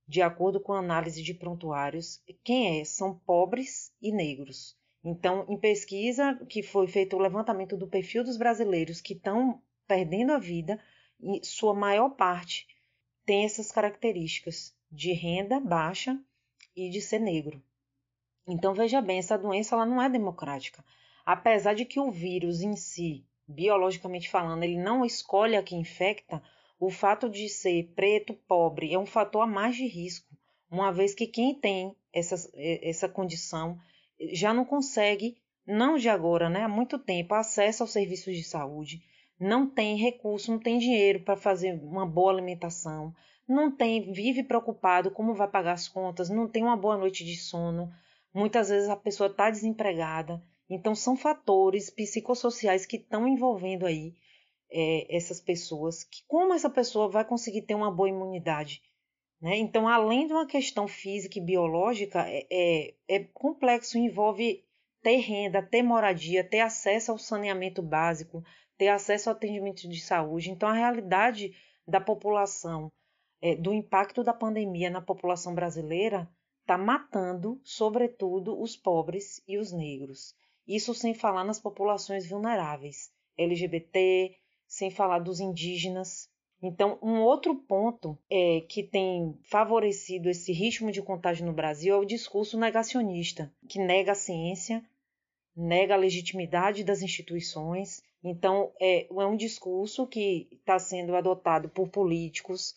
de 0.06 0.22
acordo 0.22 0.61
com 0.61 0.72
a 0.72 0.78
análise 0.78 1.22
de 1.22 1.35
prontuários, 1.35 2.22
quem 2.44 2.80
é? 2.80 2.85
São 2.85 3.18
pobres 3.18 3.92
e 4.00 4.12
negros. 4.12 4.76
Então, 5.09 5.47
em 5.49 5.57
pesquisa 5.57 6.35
que 6.49 6.64
foi 6.64 6.88
feito 6.88 7.14
o 7.14 7.21
levantamento 7.21 7.77
do 7.77 7.87
perfil 7.87 8.25
dos 8.25 8.37
brasileiros 8.37 9.01
que 9.01 9.12
estão 9.12 9.62
perdendo 9.87 10.33
a 10.33 10.38
vida, 10.38 10.81
sua 11.45 11.73
maior 11.73 12.09
parte 12.09 12.66
tem 13.25 13.45
essas 13.45 13.71
características 13.71 14.77
de 14.90 15.12
renda 15.12 15.61
baixa 15.61 16.21
e 16.75 16.90
de 16.90 17.01
ser 17.01 17.21
negro. 17.21 17.62
Então, 18.49 18.75
veja 18.75 19.01
bem, 19.01 19.19
essa 19.19 19.38
doença 19.38 19.77
ela 19.77 19.87
não 19.87 20.03
é 20.03 20.11
democrática. 20.11 20.85
Apesar 21.25 21.75
de 21.75 21.85
que 21.85 22.01
o 22.01 22.11
vírus 22.11 22.61
em 22.61 22.75
si, 22.75 23.25
biologicamente 23.47 24.29
falando, 24.29 24.64
ele 24.64 24.77
não 24.77 25.05
escolhe 25.05 25.55
a 25.55 25.62
que 25.62 25.77
infecta, 25.77 26.42
o 26.81 26.90
fato 26.90 27.31
de 27.31 27.49
ser 27.49 27.92
preto, 27.95 28.35
pobre, 28.35 28.92
é 28.92 28.99
um 28.99 29.07
fator 29.07 29.42
a 29.42 29.47
mais 29.47 29.77
de 29.77 29.87
risco, 29.87 30.37
uma 30.69 30.90
vez 30.90 31.14
que 31.14 31.29
quem 31.29 31.55
tem 31.55 31.95
essa, 32.12 32.35
essa 32.57 33.09
condição 33.09 33.79
já 34.33 34.52
não 34.52 34.64
consegue, 34.64 35.37
não 35.66 35.96
de 35.96 36.09
agora, 36.09 36.48
né, 36.48 36.62
há 36.62 36.68
muito 36.68 36.98
tempo, 36.98 37.35
acesso 37.35 37.83
aos 37.83 37.92
serviços 37.92 38.35
de 38.37 38.44
saúde, 38.44 39.02
não 39.38 39.68
tem 39.68 39.96
recurso, 39.96 40.50
não 40.50 40.59
tem 40.59 40.79
dinheiro 40.79 41.20
para 41.20 41.37
fazer 41.37 41.72
uma 41.83 42.07
boa 42.07 42.33
alimentação, 42.33 43.14
não 43.48 43.70
tem, 43.70 44.12
vive 44.12 44.42
preocupado 44.42 45.11
como 45.11 45.35
vai 45.35 45.48
pagar 45.48 45.72
as 45.72 45.88
contas, 45.88 46.31
não 46.31 46.48
tem 46.48 46.62
uma 46.62 46.76
boa 46.76 46.96
noite 46.96 47.24
de 47.24 47.37
sono, 47.37 47.90
muitas 48.33 48.68
vezes 48.68 48.88
a 48.88 48.96
pessoa 48.96 49.29
está 49.29 49.50
desempregada. 49.50 50.42
Então 50.68 50.94
são 50.94 51.16
fatores 51.16 51.90
psicossociais 51.90 52.85
que 52.85 52.96
estão 52.96 53.29
envolvendo 53.29 53.87
aí 53.87 54.14
é, 54.70 55.16
essas 55.16 55.40
pessoas, 55.40 56.02
que 56.02 56.24
como 56.26 56.52
essa 56.52 56.68
pessoa 56.68 57.09
vai 57.09 57.24
conseguir 57.24 57.62
ter 57.62 57.74
uma 57.74 57.90
boa 57.90 58.09
imunidade 58.09 58.83
né? 59.40 59.57
Então, 59.57 59.87
além 59.87 60.27
de 60.27 60.33
uma 60.33 60.46
questão 60.46 60.88
física 60.88 61.38
e 61.38 61.42
biológica, 61.42 62.25
é, 62.27 62.46
é, 62.51 62.94
é 63.09 63.25
complexo, 63.25 63.99
envolve 63.99 64.64
ter 65.03 65.16
renda, 65.16 65.62
ter 65.62 65.83
moradia, 65.83 66.42
ter 66.42 66.61
acesso 66.61 67.12
ao 67.12 67.18
saneamento 67.18 67.83
básico, 67.83 68.42
ter 68.77 68.88
acesso 68.88 69.29
ao 69.29 69.37
atendimento 69.37 69.88
de 69.88 70.01
saúde. 70.01 70.51
Então, 70.51 70.68
a 70.68 70.72
realidade 70.72 71.55
da 71.87 72.01
população, 72.01 72.90
é, 73.40 73.55
do 73.55 73.72
impacto 73.72 74.25
da 74.25 74.33
pandemia 74.33 74.90
na 74.90 75.01
população 75.01 75.55
brasileira, 75.55 76.29
está 76.62 76.77
matando, 76.77 77.61
sobretudo, 77.62 78.61
os 78.61 78.77
pobres 78.77 79.40
e 79.46 79.57
os 79.59 79.70
negros. 79.70 80.35
Isso 80.66 80.92
sem 80.92 81.14
falar 81.14 81.44
nas 81.44 81.61
populações 81.61 82.29
vulneráveis, 82.29 83.12
LGBT, 83.38 84.35
sem 84.66 84.90
falar 84.90 85.20
dos 85.20 85.38
indígenas, 85.38 86.29
então, 86.62 86.99
um 87.03 87.21
outro 87.21 87.55
ponto 87.55 88.19
é, 88.31 88.62
que 88.62 88.83
tem 88.83 89.38
favorecido 89.42 90.31
esse 90.31 90.53
ritmo 90.53 90.90
de 90.90 91.03
contágio 91.03 91.45
no 91.45 91.53
Brasil 91.53 91.95
é 91.95 91.99
o 91.99 92.05
discurso 92.05 92.59
negacionista, 92.59 93.53
que 93.69 93.79
nega 93.79 94.12
a 94.12 94.14
ciência, 94.14 94.83
nega 95.55 95.95
a 95.95 95.99
legitimidade 95.99 96.83
das 96.83 97.03
instituições. 97.03 98.03
Então, 98.25 98.73
é, 98.81 99.07
é 99.07 99.27
um 99.27 99.37
discurso 99.37 100.07
que 100.07 100.49
está 100.51 100.79
sendo 100.79 101.14
adotado 101.14 101.69
por 101.69 101.88
políticos, 101.88 102.75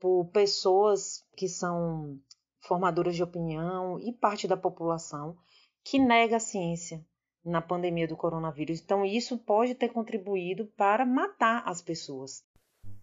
por 0.00 0.24
pessoas 0.26 1.22
que 1.36 1.48
são 1.48 2.18
formadoras 2.60 3.14
de 3.14 3.22
opinião 3.22 4.00
e 4.00 4.12
parte 4.12 4.48
da 4.48 4.56
população 4.56 5.36
que 5.84 5.98
nega 5.98 6.36
a 6.36 6.40
ciência 6.40 7.04
na 7.44 7.60
pandemia 7.60 8.08
do 8.08 8.16
coronavírus. 8.16 8.80
Então, 8.80 9.04
isso 9.04 9.38
pode 9.38 9.74
ter 9.74 9.90
contribuído 9.90 10.66
para 10.76 11.04
matar 11.04 11.62
as 11.66 11.80
pessoas. 11.80 12.42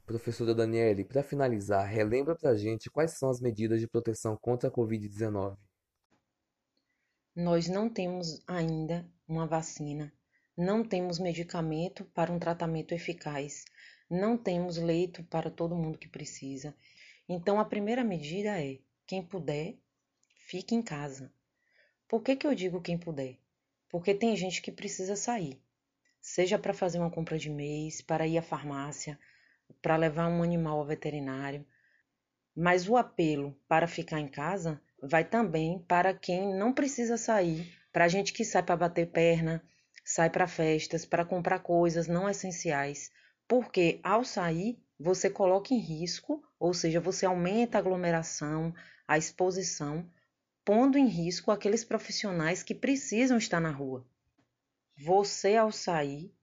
Professora 0.06 0.54
Daniele, 0.54 1.04
para 1.04 1.24
finalizar, 1.24 1.84
relembra 1.88 2.36
para 2.36 2.52
a 2.52 2.56
gente 2.56 2.92
quais 2.92 3.18
são 3.18 3.28
as 3.28 3.42
medidas 3.42 3.80
de 3.80 3.88
proteção 3.88 4.38
contra 4.38 4.70
a 4.70 4.72
Covid-19. 4.72 5.58
Nós 7.36 7.68
não 7.68 7.90
temos 7.90 8.40
ainda 8.46 9.04
uma 9.28 9.48
vacina, 9.48 10.14
não 10.56 10.84
temos 10.84 11.18
medicamento 11.18 12.06
para 12.14 12.32
um 12.32 12.38
tratamento 12.38 12.94
eficaz, 12.94 13.66
não 14.08 14.38
temos 14.38 14.78
leito 14.78 15.24
para 15.24 15.50
todo 15.50 15.76
mundo 15.76 15.98
que 15.98 16.08
precisa. 16.08 16.76
Então, 17.28 17.60
a 17.60 17.66
primeira 17.66 18.04
medida 18.04 18.64
é: 18.64 18.78
quem 19.08 19.26
puder, 19.26 19.76
fique 20.38 20.76
em 20.76 20.84
casa. 20.84 21.34
Por 22.08 22.22
que, 22.22 22.36
que 22.36 22.46
eu 22.46 22.54
digo 22.54 22.80
quem 22.80 22.96
puder? 22.96 23.40
Porque 23.90 24.14
tem 24.14 24.36
gente 24.36 24.62
que 24.62 24.72
precisa 24.72 25.16
sair, 25.16 25.60
seja 26.22 26.60
para 26.60 26.76
fazer 26.76 27.00
uma 27.00 27.10
compra 27.10 27.40
de 27.40 27.50
mês, 27.50 28.04
para 28.04 28.28
ir 28.28 28.38
à 28.38 28.44
farmácia 28.44 29.20
para 29.82 29.96
levar 29.96 30.28
um 30.28 30.44
animal 30.44 30.80
ao 30.80 30.86
veterinário. 30.86 31.66
Mas 32.56 32.88
o 32.88 32.96
apelo 32.96 33.56
para 33.68 33.88
ficar 33.88 34.20
em 34.20 34.28
casa 34.28 34.82
vai 35.02 35.24
também 35.24 35.80
para 35.88 36.14
quem 36.14 36.56
não 36.56 36.74
precisa 36.74 37.18
sair, 37.18 37.72
para 37.92 38.08
gente 38.08 38.34
que 38.34 38.44
sai 38.44 38.64
para 38.64 38.78
bater 38.78 39.12
perna, 39.12 39.64
sai 40.04 40.30
para 40.30 40.48
festas, 40.48 41.06
para 41.06 41.26
comprar 41.26 41.60
coisas 41.60 42.08
não 42.08 42.30
essenciais, 42.30 43.12
porque 43.48 44.00
ao 44.04 44.24
sair 44.24 44.80
você 45.00 45.30
coloca 45.30 45.74
em 45.74 45.80
risco, 45.80 46.44
ou 46.60 46.74
seja, 46.74 47.00
você 47.00 47.26
aumenta 47.26 47.78
a 47.78 47.80
aglomeração, 47.80 48.74
a 49.08 49.18
exposição, 49.18 50.10
pondo 50.64 50.98
em 50.98 51.08
risco 51.08 51.52
aqueles 51.52 51.84
profissionais 51.84 52.64
que 52.64 52.74
precisam 52.74 53.38
estar 53.38 53.60
na 53.60 53.72
rua. 53.72 54.06
Você, 54.98 55.56
ao 55.56 55.72
sair, 55.72 56.34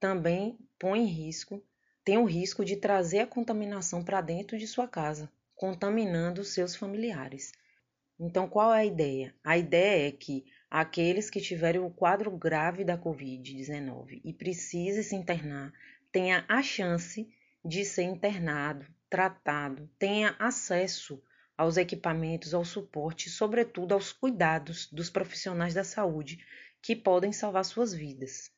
também 0.00 0.58
põe 0.78 1.00
em 1.00 1.06
risco, 1.06 1.62
tem 2.08 2.16
o 2.16 2.24
risco 2.24 2.64
de 2.64 2.74
trazer 2.74 3.18
a 3.18 3.26
contaminação 3.26 4.02
para 4.02 4.22
dentro 4.22 4.56
de 4.56 4.66
sua 4.66 4.88
casa, 4.88 5.30
contaminando 5.54 6.42
seus 6.42 6.74
familiares. 6.74 7.52
Então, 8.18 8.48
qual 8.48 8.72
é 8.72 8.78
a 8.78 8.84
ideia? 8.86 9.34
A 9.44 9.58
ideia 9.58 10.08
é 10.08 10.10
que 10.10 10.46
aqueles 10.70 11.28
que 11.28 11.38
tiverem 11.38 11.82
o 11.82 11.90
quadro 11.90 12.30
grave 12.30 12.82
da 12.82 12.96
Covid-19 12.96 14.22
e 14.24 14.32
precisem 14.32 15.02
se 15.02 15.14
internar 15.14 15.70
tenha 16.10 16.46
a 16.48 16.62
chance 16.62 17.28
de 17.62 17.84
ser 17.84 18.04
internado, 18.04 18.86
tratado, 19.10 19.86
tenha 19.98 20.34
acesso 20.38 21.22
aos 21.58 21.76
equipamentos, 21.76 22.54
ao 22.54 22.64
suporte, 22.64 23.28
sobretudo 23.28 23.92
aos 23.92 24.12
cuidados 24.12 24.90
dos 24.90 25.10
profissionais 25.10 25.74
da 25.74 25.84
saúde 25.84 26.42
que 26.80 26.96
podem 26.96 27.32
salvar 27.34 27.66
suas 27.66 27.92
vidas. 27.92 28.50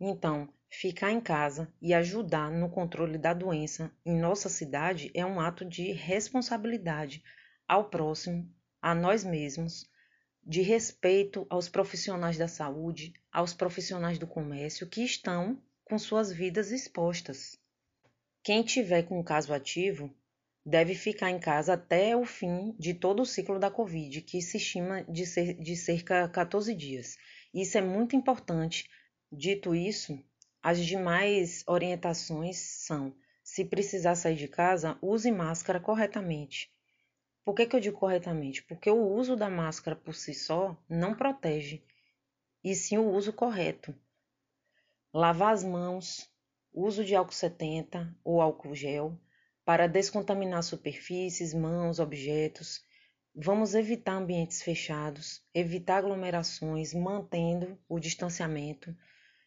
Então, 0.00 0.48
ficar 0.68 1.12
em 1.12 1.20
casa 1.20 1.72
e 1.80 1.94
ajudar 1.94 2.50
no 2.50 2.68
controle 2.68 3.16
da 3.16 3.32
doença 3.32 3.92
em 4.04 4.18
nossa 4.18 4.48
cidade 4.48 5.10
é 5.14 5.24
um 5.24 5.40
ato 5.40 5.64
de 5.64 5.92
responsabilidade 5.92 7.22
ao 7.66 7.88
próximo, 7.88 8.52
a 8.82 8.94
nós 8.94 9.24
mesmos, 9.24 9.88
de 10.46 10.60
respeito 10.60 11.46
aos 11.48 11.68
profissionais 11.68 12.36
da 12.36 12.48
saúde, 12.48 13.14
aos 13.32 13.54
profissionais 13.54 14.18
do 14.18 14.26
comércio 14.26 14.88
que 14.88 15.02
estão 15.02 15.62
com 15.84 15.98
suas 15.98 16.30
vidas 16.32 16.70
expostas. 16.70 17.58
Quem 18.42 18.62
tiver 18.62 19.04
com 19.04 19.22
caso 19.24 19.54
ativo 19.54 20.14
deve 20.66 20.94
ficar 20.94 21.30
em 21.30 21.38
casa 21.38 21.74
até 21.74 22.16
o 22.16 22.24
fim 22.24 22.74
de 22.78 22.94
todo 22.94 23.22
o 23.22 23.26
ciclo 23.26 23.58
da 23.58 23.70
Covid, 23.70 24.20
que 24.22 24.40
se 24.42 24.56
estima 24.56 25.02
de, 25.04 25.24
ser, 25.24 25.54
de 25.54 25.76
cerca 25.76 26.26
de 26.26 26.32
14 26.32 26.74
dias. 26.74 27.16
Isso 27.54 27.78
é 27.78 27.82
muito 27.82 28.16
importante. 28.16 28.88
Dito 29.36 29.74
isso, 29.74 30.16
as 30.62 30.78
demais 30.78 31.64
orientações 31.66 32.56
são: 32.56 33.12
se 33.42 33.64
precisar 33.64 34.14
sair 34.14 34.36
de 34.36 34.46
casa, 34.46 34.96
use 35.02 35.28
máscara 35.32 35.80
corretamente. 35.80 36.72
Por 37.44 37.52
que, 37.52 37.66
que 37.66 37.74
eu 37.74 37.80
digo 37.80 37.98
corretamente? 37.98 38.62
Porque 38.62 38.88
o 38.88 39.04
uso 39.04 39.34
da 39.34 39.50
máscara 39.50 39.96
por 39.96 40.14
si 40.14 40.32
só 40.34 40.80
não 40.88 41.16
protege, 41.16 41.82
e 42.62 42.76
sim 42.76 42.96
o 42.96 43.10
uso 43.10 43.32
correto. 43.32 43.92
Lavar 45.12 45.52
as 45.52 45.64
mãos, 45.64 46.30
uso 46.72 47.04
de 47.04 47.16
álcool 47.16 47.34
70 47.34 48.16
ou 48.22 48.40
álcool 48.40 48.72
gel, 48.76 49.18
para 49.64 49.88
descontaminar 49.88 50.62
superfícies, 50.62 51.52
mãos, 51.52 51.98
objetos. 51.98 52.84
Vamos 53.34 53.74
evitar 53.74 54.14
ambientes 54.14 54.62
fechados, 54.62 55.44
evitar 55.52 55.96
aglomerações, 55.96 56.94
mantendo 56.94 57.76
o 57.88 57.98
distanciamento. 57.98 58.96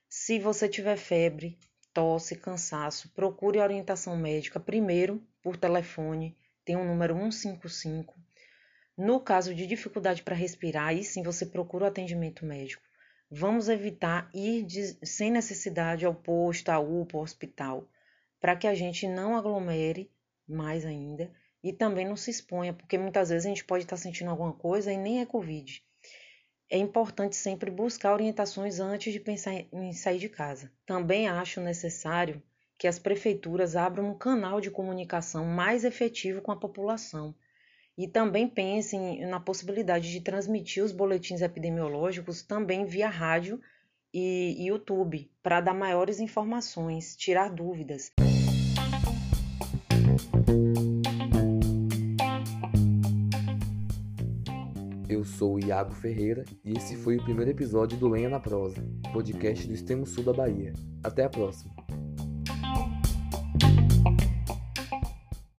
Se 0.10 0.40
você 0.40 0.70
tiver 0.70 0.98
febre, 0.98 1.60
tosse, 1.94 2.36
cansaço, 2.36 3.10
procure 3.14 3.60
orientação 3.60 4.16
médica 4.16 4.60
primeiro 4.60 5.22
por 5.42 5.58
telefone, 5.58 6.38
tem 6.64 6.76
o 6.76 6.80
um 6.80 6.86
número 6.86 7.16
155. 7.16 8.16
No 8.98 9.20
caso 9.20 9.54
de 9.54 9.68
dificuldade 9.68 10.24
para 10.24 10.36
respirar, 10.36 10.88
aí 10.88 11.04
sim 11.04 11.22
você 11.22 11.46
procura 11.46 11.86
o 11.86 11.88
atendimento 11.88 12.46
médico. 12.46 12.84
Vamos 13.30 13.68
evitar 13.68 14.30
ir 14.34 14.64
de, 14.64 14.98
sem 15.06 15.30
necessidade 15.30 16.06
ao 16.06 16.16
posto, 16.16 16.70
à 16.70 16.80
UPA, 16.80 17.18
ao 17.18 17.24
hospital 17.24 17.88
para 18.40 18.56
que 18.56 18.68
a 18.68 18.76
gente 18.76 19.08
não 19.08 19.36
aglomere 19.36 20.12
mais 20.48 20.86
ainda 20.86 21.32
e 21.64 21.74
também 21.74 22.08
não 22.08 22.16
se 22.16 22.32
exponha, 22.32 22.74
porque 22.74 22.98
muitas 22.98 23.30
vezes 23.30 23.46
a 23.46 23.50
gente 23.50 23.66
pode 23.66 23.84
estar 23.84 23.98
sentindo 23.98 24.30
alguma 24.30 24.54
coisa 24.54 24.92
e 24.94 24.98
nem 24.98 25.20
é 25.20 25.26
Covid. 25.26 25.84
É 26.70 26.78
importante 26.78 27.36
sempre 27.36 27.72
buscar 27.72 28.14
orientações 28.14 28.80
antes 28.80 29.14
de 29.14 29.20
pensar 29.20 29.54
em 29.72 29.94
sair 29.94 30.20
de 30.20 30.28
casa. 30.28 30.70
Também 30.86 31.28
acho 31.28 31.62
necessário 31.62 32.44
que 32.78 32.88
as 32.88 33.00
prefeituras 33.00 33.76
abram 33.76 34.10
um 34.10 34.18
canal 34.18 34.60
de 34.60 34.70
comunicação 34.70 35.46
mais 35.46 35.86
efetivo 35.86 36.42
com 36.42 36.52
a 36.52 36.60
população 36.60 37.34
e 37.98 38.08
também 38.08 38.48
pensem 38.48 39.26
na 39.26 39.40
possibilidade 39.40 40.12
de 40.12 40.22
transmitir 40.22 40.84
os 40.84 40.92
boletins 40.92 41.42
epidemiológicos 41.42 42.44
também 42.44 42.86
via 42.86 43.10
rádio 43.10 43.60
e 44.14 44.68
YouTube 44.68 45.32
para 45.42 45.62
dar 45.62 45.74
maiores 45.74 46.20
informações, 46.20 47.16
tirar 47.16 47.50
dúvidas. 47.50 48.12
Sou 55.38 55.54
o 55.54 55.60
Iago 55.60 55.94
Ferreira 55.94 56.44
e 56.66 56.74
esse 56.76 56.96
foi 56.96 57.18
o 57.18 57.24
primeiro 57.24 57.52
episódio 57.52 57.96
do 57.96 58.08
Lenha 58.08 58.28
na 58.28 58.40
Prosa, 58.40 58.84
podcast 59.14 59.68
do 59.68 59.74
extremo 59.74 60.04
sul 60.04 60.24
da 60.24 60.34
Bahia. 60.34 60.74
Até 61.04 61.26
a 61.26 61.30
próxima! 61.30 61.77